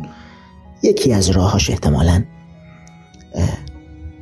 یکی 0.83 1.13
از 1.13 1.31
راهاش 1.31 1.71
احتمالا 1.71 2.23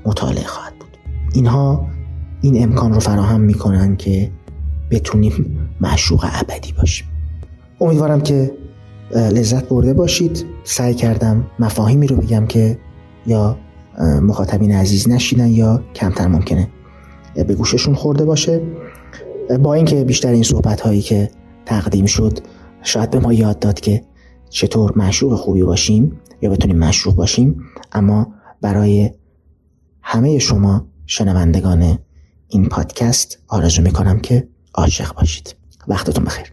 مطالعه 0.06 0.46
خواهد 0.46 0.78
بود. 0.78 0.96
اینها 1.34 1.86
این 2.40 2.62
امکان 2.62 2.94
رو 2.94 3.00
فراهم 3.00 3.40
می‌کنن 3.40 3.96
که 3.96 4.30
بتونیم 4.90 5.68
معشوق 5.80 6.26
ابدی 6.32 6.72
باشیم. 6.72 7.06
امیدوارم 7.80 8.20
که 8.20 8.52
لذت 9.14 9.68
برده 9.68 9.94
باشید. 9.94 10.46
سعی 10.64 10.94
کردم 10.94 11.46
مفاهیمی 11.58 12.06
رو 12.06 12.16
بگم 12.16 12.46
که 12.46 12.78
یا 13.26 13.56
مخاطبین 14.00 14.72
عزیز 14.72 15.08
نشیدن 15.08 15.50
یا 15.50 15.82
کمتر 15.94 16.26
ممکنه. 16.26 16.68
به 17.34 17.54
گوششون 17.54 17.94
خورده 17.94 18.24
باشه. 18.24 18.60
با 19.60 19.74
اینکه 19.74 20.04
بیشتر 20.04 20.32
این 20.32 20.42
صحبت 20.42 20.80
هایی 20.80 21.02
که 21.02 21.30
تقدیم 21.66 22.06
شد 22.06 22.38
شاید 22.82 23.10
به 23.10 23.20
ما 23.20 23.32
یاد 23.32 23.58
داد 23.58 23.80
که 23.80 24.02
چطور 24.50 24.92
معشوق 24.96 25.34
خوبی 25.34 25.62
باشیم 25.62 26.20
یا 26.42 26.50
بتونیم 26.50 26.78
مشروع 26.78 27.14
باشیم 27.14 27.64
اما 27.92 28.34
برای 28.60 29.10
همه 30.02 30.38
شما 30.38 30.86
شنوندگان 31.06 31.98
این 32.48 32.68
پادکست 32.68 33.38
آرزو 33.48 33.82
می‌کنم 33.82 34.20
که 34.20 34.48
عاشق 34.74 35.14
باشید. 35.14 35.54
وقتتون 35.88 36.24
بخیر. 36.24 36.52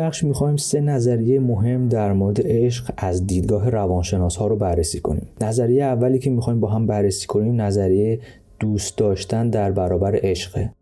بخش 0.00 0.24
می‌خوایم 0.24 0.56
سه 0.56 0.80
نظریه 0.80 1.40
مهم 1.40 1.88
در 1.88 2.12
مورد 2.12 2.40
عشق 2.44 2.92
از 2.96 3.26
دیدگاه 3.26 3.70
روانشناس 3.70 4.36
ها 4.36 4.46
رو 4.46 4.56
بررسی 4.56 5.00
کنیم. 5.00 5.28
نظریه 5.40 5.84
اولی 5.84 6.18
که 6.18 6.30
می‌خوایم 6.30 6.60
با 6.60 6.68
هم 6.68 6.86
بررسی 6.86 7.26
کنیم 7.26 7.60
نظریه 7.60 8.20
دوست 8.60 8.98
داشتن 8.98 9.50
در 9.50 9.72
برابر 9.72 10.20
عشقه. 10.22 10.72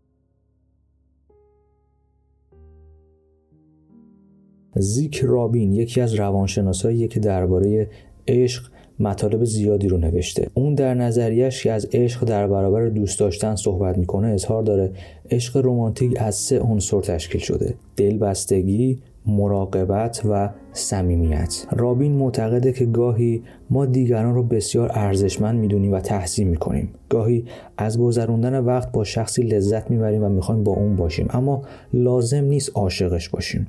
زیک 4.75 5.19
رابین 5.23 5.73
یکی 5.73 6.01
از 6.01 6.13
روانشناسایی 6.13 7.07
که 7.07 7.19
درباره 7.19 7.89
عشق 8.27 8.71
مطالب 8.99 9.43
زیادی 9.43 9.87
رو 9.87 9.97
نوشته. 9.97 10.47
اون 10.53 10.75
در 10.75 10.93
نظریش 10.93 11.63
که 11.63 11.71
از 11.71 11.87
عشق 11.93 12.25
در 12.25 12.47
برابر 12.47 12.85
دوست 12.85 13.19
داشتن 13.19 13.55
صحبت 13.55 13.97
می‌کنه 13.97 14.27
اظهار 14.27 14.63
داره 14.63 14.91
عشق 15.31 15.65
رمانتیک 15.65 16.13
از 16.21 16.35
سه 16.35 16.59
عنصر 16.59 17.01
تشکیل 17.01 17.41
شده 17.41 17.73
دلبستگی 17.97 18.99
مراقبت 19.25 20.21
و 20.29 20.49
صمیمیت. 20.73 21.65
رابین 21.71 22.11
معتقده 22.11 22.73
که 22.73 22.85
گاهی 22.85 23.43
ما 23.69 23.85
دیگران 23.85 24.35
رو 24.35 24.43
بسیار 24.43 24.91
ارزشمند 24.93 25.59
می‌دونیم 25.59 25.93
و 25.93 25.99
تحسین 25.99 26.47
می‌کنیم. 26.47 26.89
گاهی 27.09 27.45
از 27.77 27.99
گذروندن 27.99 28.59
وقت 28.59 28.91
با 28.91 29.03
شخصی 29.03 29.41
لذت 29.41 29.91
می‌بریم 29.91 30.23
و 30.23 30.29
می‌خوایم 30.29 30.63
با 30.63 30.71
اون 30.71 30.95
باشیم 30.95 31.27
اما 31.29 31.61
لازم 31.93 32.43
نیست 32.43 32.71
عاشقش 32.75 33.29
باشیم. 33.29 33.67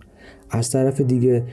از 0.51 0.70
طرف 0.70 1.01
دیگه 1.01 1.45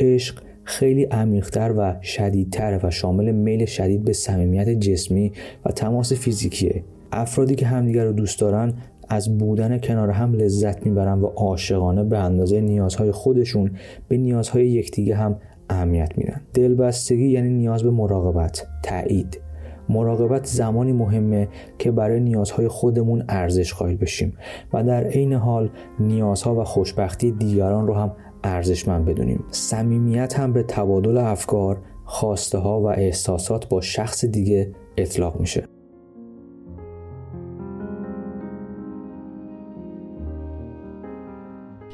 عشق 0.00 0.42
خیلی 0.64 1.04
عمیقتر 1.04 1.74
و 1.78 1.96
شدیدتر 2.02 2.80
و 2.82 2.90
شامل 2.90 3.30
میل 3.30 3.64
شدید 3.64 4.04
به 4.04 4.12
صمیمیت 4.12 4.68
جسمی 4.68 5.32
و 5.64 5.70
تماس 5.70 6.12
فیزیکیه. 6.12 6.84
افرادی 7.12 7.54
که 7.54 7.66
همدیگر 7.66 8.04
رو 8.04 8.12
دوست 8.12 8.40
دارن 8.40 8.74
از 9.08 9.38
بودن 9.38 9.78
کنار 9.78 10.10
هم 10.10 10.32
لذت 10.32 10.86
می‌برن 10.86 11.20
و 11.20 11.26
عاشقانه 11.26 12.04
به 12.04 12.18
اندازه 12.18 12.60
نیازهای 12.60 13.10
خودشون 13.10 13.70
به 14.08 14.16
نیازهای 14.16 14.68
یکدیگه 14.68 15.16
هم 15.16 15.36
اهمیت 15.70 16.12
میدن. 16.16 16.40
دلبستگی 16.54 17.28
یعنی 17.28 17.50
نیاز 17.50 17.82
به 17.82 17.90
مراقبت 17.90 18.66
تایید 18.82 19.40
مراقبت 19.88 20.46
زمانی 20.46 20.92
مهمه 20.92 21.48
که 21.78 21.90
برای 21.90 22.20
نیازهای 22.20 22.68
خودمون 22.68 23.24
ارزش 23.28 23.74
قائل 23.74 23.96
بشیم 23.96 24.36
و 24.72 24.84
در 24.84 25.04
عین 25.04 25.32
حال 25.32 25.70
نیازها 26.00 26.60
و 26.60 26.64
خوشبختی 26.64 27.32
دیگران 27.32 27.86
رو 27.86 27.94
هم 27.94 28.12
ارزشمند 28.44 29.04
بدونیم. 29.04 29.44
صمیمیت 29.50 30.38
هم 30.38 30.52
به 30.52 30.62
تبادل 30.62 31.16
افکار 31.16 31.82
خواسته 32.04 32.58
ها 32.58 32.80
و 32.80 32.86
احساسات 32.86 33.68
با 33.68 33.80
شخص 33.80 34.24
دیگه 34.24 34.72
اطلاق 34.96 35.40
میشه. 35.40 35.64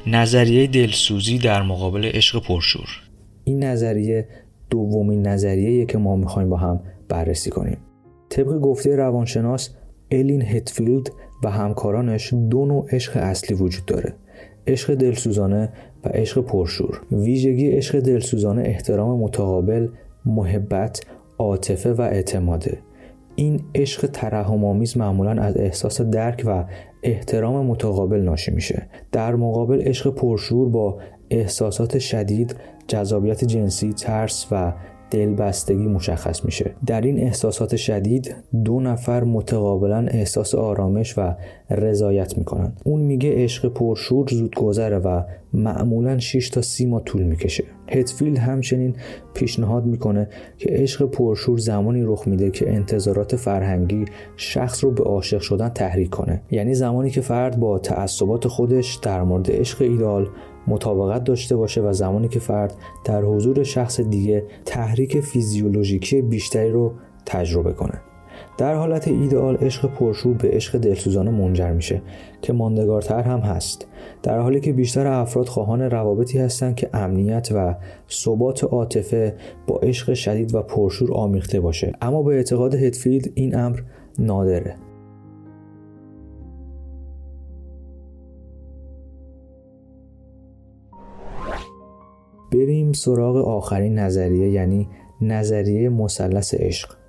نظریه 0.07 0.67
دلسوزی 0.67 1.39
در 1.39 1.63
مقابل 1.63 2.05
عشق 2.05 2.47
پرشور. 2.47 2.89
این 3.45 3.65
نظریه 3.65 4.29
دومین 4.71 5.27
نظریه 5.27 5.87
که 5.87 5.99
ما 5.99 6.17
می‌خوایم 6.17 6.49
با 6.49 6.57
هم 6.57 6.81
بررسی 7.09 7.51
کنیم. 7.51 7.79
طبق 8.29 8.59
گفته 8.59 8.97
روانشناس 8.97 9.71
الین 10.11 10.43
هتفیلد 10.43 11.11
و 11.45 11.51
همکارانش 11.51 12.35
دو 12.35 12.67
نوع 12.67 12.87
عشق 12.93 13.17
اصلی 13.17 13.57
وجود 13.57 13.85
داره. 13.85 14.15
عشق 14.67 14.95
دلسوزانه 14.95 15.73
و 16.05 16.09
عشق 16.09 16.41
پرشور. 16.41 17.01
ویژگی 17.13 17.71
عشق 17.71 18.01
دلسوزانه 18.01 18.63
احترام 18.63 19.21
متقابل 19.21 19.89
محبت 20.25 21.01
عاطفه 21.39 21.93
و 21.93 22.01
اعتماده. 22.01 22.79
این 23.35 23.61
عشق 23.75 24.07
ترحم 24.07 24.83
معمولا 24.97 25.43
از 25.43 25.57
احساس 25.57 26.01
درک 26.01 26.43
و 26.47 26.65
احترام 27.03 27.67
متقابل 27.67 28.21
ناشی 28.21 28.53
میشه. 28.53 28.89
در 29.13 29.35
مقابل 29.35 29.83
عشق 29.83 30.15
پرشور 30.15 30.69
با 30.69 30.99
احساسات 31.31 31.99
شدید 31.99 32.57
جذابیت 32.89 33.45
جنسی 33.45 33.93
ترس 33.93 34.47
و 34.51 34.73
دلبستگی 35.11 35.87
مشخص 35.87 36.45
میشه. 36.45 36.75
در 36.87 37.01
این 37.01 37.21
احساسات 37.21 37.77
شدید 37.77 38.35
دو 38.65 38.81
نفر 38.81 39.25
متقابلا 39.25 40.07
احساس 40.11 40.55
آرامش 40.55 41.19
و 41.19 41.35
رضایت 41.71 42.39
می‌کنن 42.39 42.73
اون 42.85 43.01
میگه 43.01 43.33
عشق 43.35 43.69
پرشور 43.69 44.27
زود 44.31 44.55
گذره 44.55 44.99
و 44.99 45.23
معمولا 45.53 46.19
6 46.19 46.49
تا 46.51 46.63
30 46.63 46.87
ماه 46.87 47.05
طول 47.05 47.23
می‌کشه. 47.23 47.65
هتفیلد 47.89 48.39
همچنین 48.39 48.97
پیشنهاد 49.35 49.85
می‌کنه 49.87 50.29
که 50.59 50.69
عشق 50.71 51.07
پرشور 51.11 51.59
زمانی 51.59 52.03
رخ 52.03 52.29
میده 52.29 52.51
که 52.51 52.73
انتظارات 52.73 53.37
فرهنگی 53.37 54.05
شخص 54.37 54.85
رو 54.85 54.91
به 54.91 55.03
عاشق 55.03 55.41
شدن 55.41 55.69
تحریک 55.69 56.11
کنه. 56.11 56.43
یعنی 56.51 56.75
زمانی 56.75 57.11
که 57.11 57.21
فرد 57.21 57.61
با 57.61 57.79
تعصبات 57.79 58.49
خودش 58.49 58.95
در 58.95 59.23
مورد 59.23 59.51
عشق 59.51 59.83
ایدال 59.83 60.29
مطابقت 60.67 61.25
داشته 61.25 61.57
باشه 61.57 61.81
و 61.81 61.93
زمانی 61.93 62.29
که 62.29 62.39
فرد 62.39 62.75
در 63.05 63.23
حضور 63.23 63.63
شخص 63.63 64.01
دیگه 64.01 64.45
تحریک 64.65 65.21
فیزیولوژیکی 65.21 66.23
بیشتری 66.23 66.71
رو 66.71 66.93
تجربه 67.27 67.73
کنه. 67.73 68.01
در 68.59 68.75
حالت 68.75 69.09
ایدئال 69.09 69.57
عشق 69.57 69.89
پرشور 69.89 70.35
به 70.35 70.49
عشق 70.49 70.79
دلسوزانه 70.79 71.31
منجر 71.31 71.73
میشه 71.73 72.03
که 72.43 72.53
ماندگارتر 72.53 73.23
هم 73.23 73.39
هست. 73.39 73.87
در 74.23 74.39
حالی 74.39 74.61
که 74.61 74.73
بیشتر 74.73 75.07
افراد 75.07 75.49
خواهان 75.49 75.83
روابطی 75.83 76.39
هستند 76.39 76.75
که 76.75 76.91
امنیت 76.93 77.49
و 77.55 77.75
ثبات 78.11 78.65
عاطفه 78.65 79.35
با 79.67 79.79
عشق 79.79 80.15
شدید 80.15 80.55
و 80.55 80.63
پرشور 80.63 81.13
آمیخته 81.15 81.61
باشه. 81.61 81.93
اما 82.03 82.23
به 82.23 82.35
اعتقاد 82.35 82.75
هدفیلد 82.75 83.31
این 83.35 83.57
امر 83.57 83.81
نادره. 84.19 84.77
بریم 92.53 92.93
سراغ 92.93 93.37
آخرین 93.37 93.99
نظریه 93.99 94.51
یعنی 94.51 94.89
نظریه 95.21 95.89
مثلث 95.89 96.55
عشق. 96.55 97.01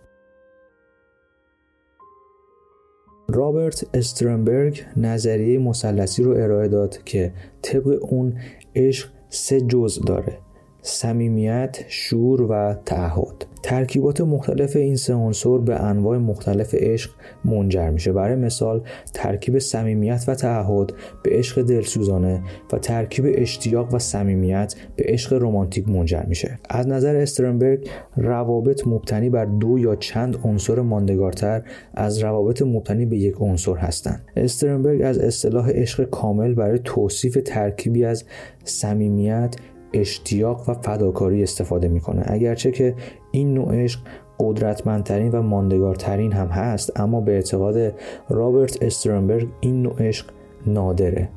رابرت 3.28 3.86
استرنبرگ 3.94 4.84
نظریه 4.98 5.60
مثلثی 5.60 6.24
رو 6.24 6.32
ارائه 6.32 6.68
داد 6.68 7.04
که 7.04 7.34
طبق 7.62 8.14
اون 8.14 8.38
عشق 8.76 9.10
سه 9.30 9.62
جزء 9.62 10.04
داره 10.04 10.38
صمیمیت، 10.82 11.86
شور 11.88 12.42
و 12.42 12.74
تعهد. 12.86 13.51
ترکیبات 13.64 14.22
مختلف 14.22 14.76
این 14.76 14.96
سه 14.96 15.14
عنصر 15.14 15.58
به 15.58 15.76
انواع 15.76 16.18
مختلف 16.18 16.76
عشق 16.78 17.12
منجر 17.46 17.90
میشه. 17.90 18.12
برای 18.12 18.36
مثال 18.36 18.84
ترکیب 19.14 19.60
صمیمیت 19.60 20.24
و 20.28 20.36
تعهد 20.36 20.94
به 21.24 21.30
عشق 21.32 21.62
دلسوزانه 21.62 22.42
و 22.74 22.78
ترکیب 22.78 23.26
اشتیاق 23.28 23.94
و 23.94 24.00
صمیمیت 24.00 24.76
به 24.96 25.04
عشق 25.08 25.34
رمانتیک 25.34 25.90
منجر 25.90 26.24
میشه. 26.24 26.60
از 26.70 26.88
نظر 26.88 27.16
استرنبرگ 27.16 27.90
روابط 28.18 28.88
مبتنی 28.88 29.30
بر 29.30 29.46
دو 29.46 29.80
یا 29.80 29.96
چند 29.96 30.38
عنصر 30.44 30.82
ماندگارتر 30.82 31.62
از 31.94 32.20
روابط 32.20 32.62
مبتنی 32.62 33.06
به 33.06 33.18
یک 33.18 33.36
عنصر 33.40 33.76
هستند. 33.76 34.24
استرنبرگ 34.36 35.02
از 35.02 35.18
اصطلاح 35.18 35.70
عشق 35.70 36.04
کامل 36.04 36.54
برای 36.54 36.80
توصیف 36.84 37.38
ترکیبی 37.46 38.06
از 38.06 38.24
صمیمیت 38.64 39.56
اشتیاق 39.94 40.70
و 40.70 40.74
فداکاری 40.74 41.44
استفاده 41.44 41.88
می‌کنه. 41.88 42.24
اگرچه 42.26 42.72
که 42.72 42.96
این 43.32 43.54
نوع 43.54 43.76
عشق 43.76 44.00
قدرتمندترین 44.40 45.32
و 45.32 45.42
ماندگارترین 45.42 46.34
هم 46.34 46.48
هست 46.48 47.00
اما 47.00 47.22
به 47.22 47.32
اعتقاد 47.32 47.94
رابرت 48.30 48.84
استرنبرگ 48.84 49.50
این 49.62 49.82
نوع 49.82 49.96
عشق 50.00 50.26
نادره. 50.68 51.30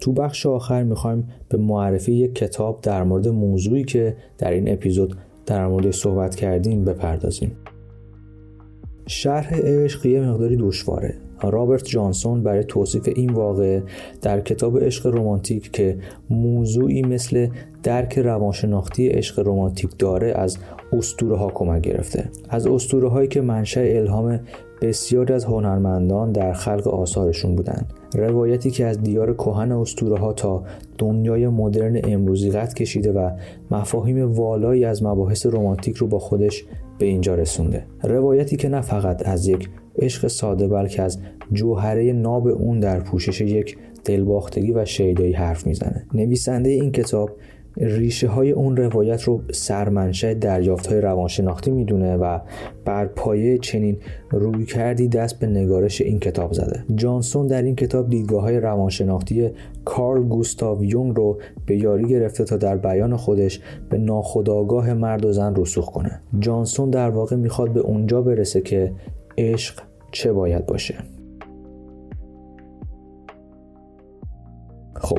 تو 0.00 0.12
بخش 0.12 0.46
آخر 0.46 0.82
می‌خوایم 0.82 1.28
به 1.48 1.58
معرفی 1.58 2.12
یک 2.12 2.34
کتاب 2.34 2.80
در 2.80 3.02
مورد 3.02 3.28
موضوعی 3.28 3.84
که 3.84 4.16
در 4.38 4.50
این 4.50 4.72
اپیزود 4.72 5.16
در 5.46 5.66
مورد 5.66 5.90
صحبت 5.90 6.34
کردیم 6.34 6.84
بپردازیم. 6.84 7.56
شرح 9.10 9.54
عشق 9.54 10.06
یه 10.06 10.20
مقداری 10.20 10.56
دشواره. 10.56 11.14
رابرت 11.42 11.84
جانسون 11.84 12.42
برای 12.42 12.64
توصیف 12.64 13.08
این 13.16 13.32
واقعه 13.32 13.82
در 14.22 14.40
کتاب 14.40 14.84
عشق 14.84 15.06
رمانتیک 15.06 15.70
که 15.70 15.98
موضوعی 16.30 17.02
مثل 17.02 17.48
درک 17.82 18.18
روانشناختی 18.18 19.08
عشق 19.08 19.48
رمانتیک 19.48 19.90
داره 19.98 20.32
از 20.36 20.58
اسطوره 20.92 21.36
ها 21.36 21.50
کمک 21.54 21.82
گرفته. 21.82 22.24
از 22.48 22.66
اسطوره 22.66 23.08
هایی 23.08 23.28
که 23.28 23.40
منشأ 23.40 23.80
الهام 23.80 24.40
بسیاری 24.82 25.34
از 25.34 25.44
هنرمندان 25.44 26.32
در 26.32 26.52
خلق 26.52 26.88
آثارشون 26.88 27.56
بودند. 27.56 27.92
روایتی 28.14 28.70
که 28.70 28.86
از 28.86 29.02
دیار 29.02 29.34
کهن 29.34 29.72
اسطوره 29.72 30.18
ها 30.18 30.32
تا 30.32 30.62
دنیای 30.98 31.48
مدرن 31.48 32.00
امروزی 32.04 32.50
قد 32.50 32.74
کشیده 32.74 33.12
و 33.12 33.30
مفاهیم 33.70 34.32
والایی 34.32 34.84
از 34.84 35.02
مباحث 35.02 35.46
رمانتیک 35.46 35.96
رو 35.96 36.06
با 36.06 36.18
خودش 36.18 36.64
به 37.00 37.06
اینجا 37.06 37.34
رسونده. 37.34 37.86
روایتی 38.02 38.56
که 38.56 38.68
نه 38.68 38.80
فقط 38.80 39.28
از 39.28 39.46
یک 39.46 39.68
عشق 39.98 40.26
ساده 40.26 40.68
بلکه 40.68 41.02
از 41.02 41.18
جوهره 41.52 42.12
ناب 42.12 42.46
اون 42.46 42.80
در 42.80 43.00
پوشش 43.00 43.40
یک 43.40 43.78
دلباختگی 44.04 44.72
و 44.72 44.84
شیدایی 44.84 45.32
حرف 45.32 45.66
می‌زنه. 45.66 46.06
نویسنده 46.14 46.70
این 46.70 46.92
کتاب 46.92 47.30
ریشه 47.76 48.28
های 48.28 48.50
اون 48.50 48.76
روایت 48.76 49.22
رو 49.22 49.42
سرمنشه 49.52 50.34
دریافت 50.34 50.86
های 50.86 51.00
روانشناختی 51.00 51.70
می‌دونه 51.70 52.16
و 52.16 52.38
بر 52.84 53.06
پایه 53.06 53.58
چنین 53.58 53.96
روی 54.30 54.64
کردی 54.64 55.08
دست 55.08 55.38
به 55.38 55.46
نگارش 55.46 56.00
این 56.00 56.18
کتاب 56.18 56.52
زده. 56.52 56.84
جانسون 56.94 57.46
در 57.46 57.62
این 57.62 57.76
کتاب 57.76 58.08
دیدگاه 58.08 58.42
های 58.42 58.60
روانشناختی 58.60 59.50
کارل 59.84 60.22
گوستاو 60.22 60.84
یونگ 60.84 61.16
رو 61.16 61.38
به 61.66 61.76
یاری 61.76 62.08
گرفته 62.08 62.44
تا 62.44 62.56
در 62.56 62.76
بیان 62.76 63.16
خودش 63.16 63.60
به 63.90 63.98
ناخودآگاه 63.98 64.94
مرد 64.94 65.24
و 65.24 65.32
زن 65.32 65.54
رسوخ 65.56 65.90
کنه. 65.90 66.20
جانسون 66.38 66.90
در 66.90 67.10
واقع 67.10 67.36
می‌خواد 67.36 67.72
به 67.72 67.80
اونجا 67.80 68.22
برسه 68.22 68.60
که 68.60 68.92
عشق 69.38 69.82
چه 70.12 70.32
باید 70.32 70.66
باشه. 70.66 70.94
خب 74.94 75.18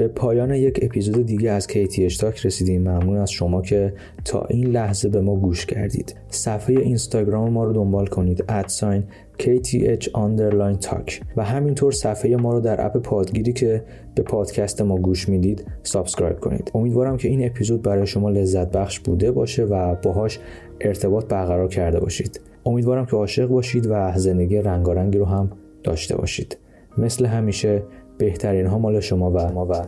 به 0.00 0.08
پایان 0.08 0.54
یک 0.54 0.78
اپیزود 0.82 1.26
دیگه 1.26 1.50
از 1.50 1.66
کیتی 1.66 2.04
اشتاک 2.04 2.46
رسیدیم. 2.46 2.82
ممنون 2.82 3.16
از 3.16 3.30
شما 3.30 3.62
که 3.62 3.92
تا 4.24 4.46
این 4.50 4.66
لحظه 4.66 5.08
به 5.08 5.20
ما 5.20 5.36
گوش 5.36 5.66
کردید. 5.66 6.14
صفحه 6.28 6.80
اینستاگرام 6.80 7.52
ما 7.52 7.64
رو 7.64 7.72
دنبال 7.72 8.06
کنید. 8.06 8.44
ادساین 8.48 9.04
KTH 9.38 10.04
underline 10.04 10.86
talk 10.86 11.24
و 11.36 11.44
همینطور 11.44 11.92
صفحه 11.92 12.36
ما 12.36 12.52
رو 12.52 12.60
در 12.60 12.86
اپ 12.86 12.96
پادگیری 12.96 13.52
که 13.52 13.84
به 14.14 14.22
پادکست 14.22 14.82
ما 14.82 14.96
گوش 14.96 15.28
می‌دید 15.28 15.64
subscribe 15.82 16.40
کنید. 16.40 16.70
امیدوارم 16.74 17.16
که 17.16 17.28
این 17.28 17.46
اپیزود 17.46 17.82
برای 17.82 18.06
شما 18.06 18.30
لذت 18.30 18.70
بخش 18.70 19.00
بوده 19.00 19.32
باشه 19.32 19.64
و 19.64 19.94
باهاش 19.94 20.38
ارتباط 20.80 21.26
برقرار 21.26 21.68
کرده 21.68 22.00
باشید. 22.00 22.40
امیدوارم 22.66 23.06
که 23.06 23.16
عاشق 23.16 23.46
باشید 23.46 23.86
و 23.90 24.12
زندگی 24.16 24.58
رنگارنگی 24.58 25.18
رو 25.18 25.24
هم 25.24 25.50
داشته 25.84 26.16
باشید. 26.16 26.58
مثل 26.98 27.26
همیشه 27.26 27.82
بهترین 28.20 28.66
ها 28.66 28.78
مال 28.78 29.00
شما 29.00 29.30
و 29.30 29.38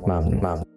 ممنون. 0.06 0.71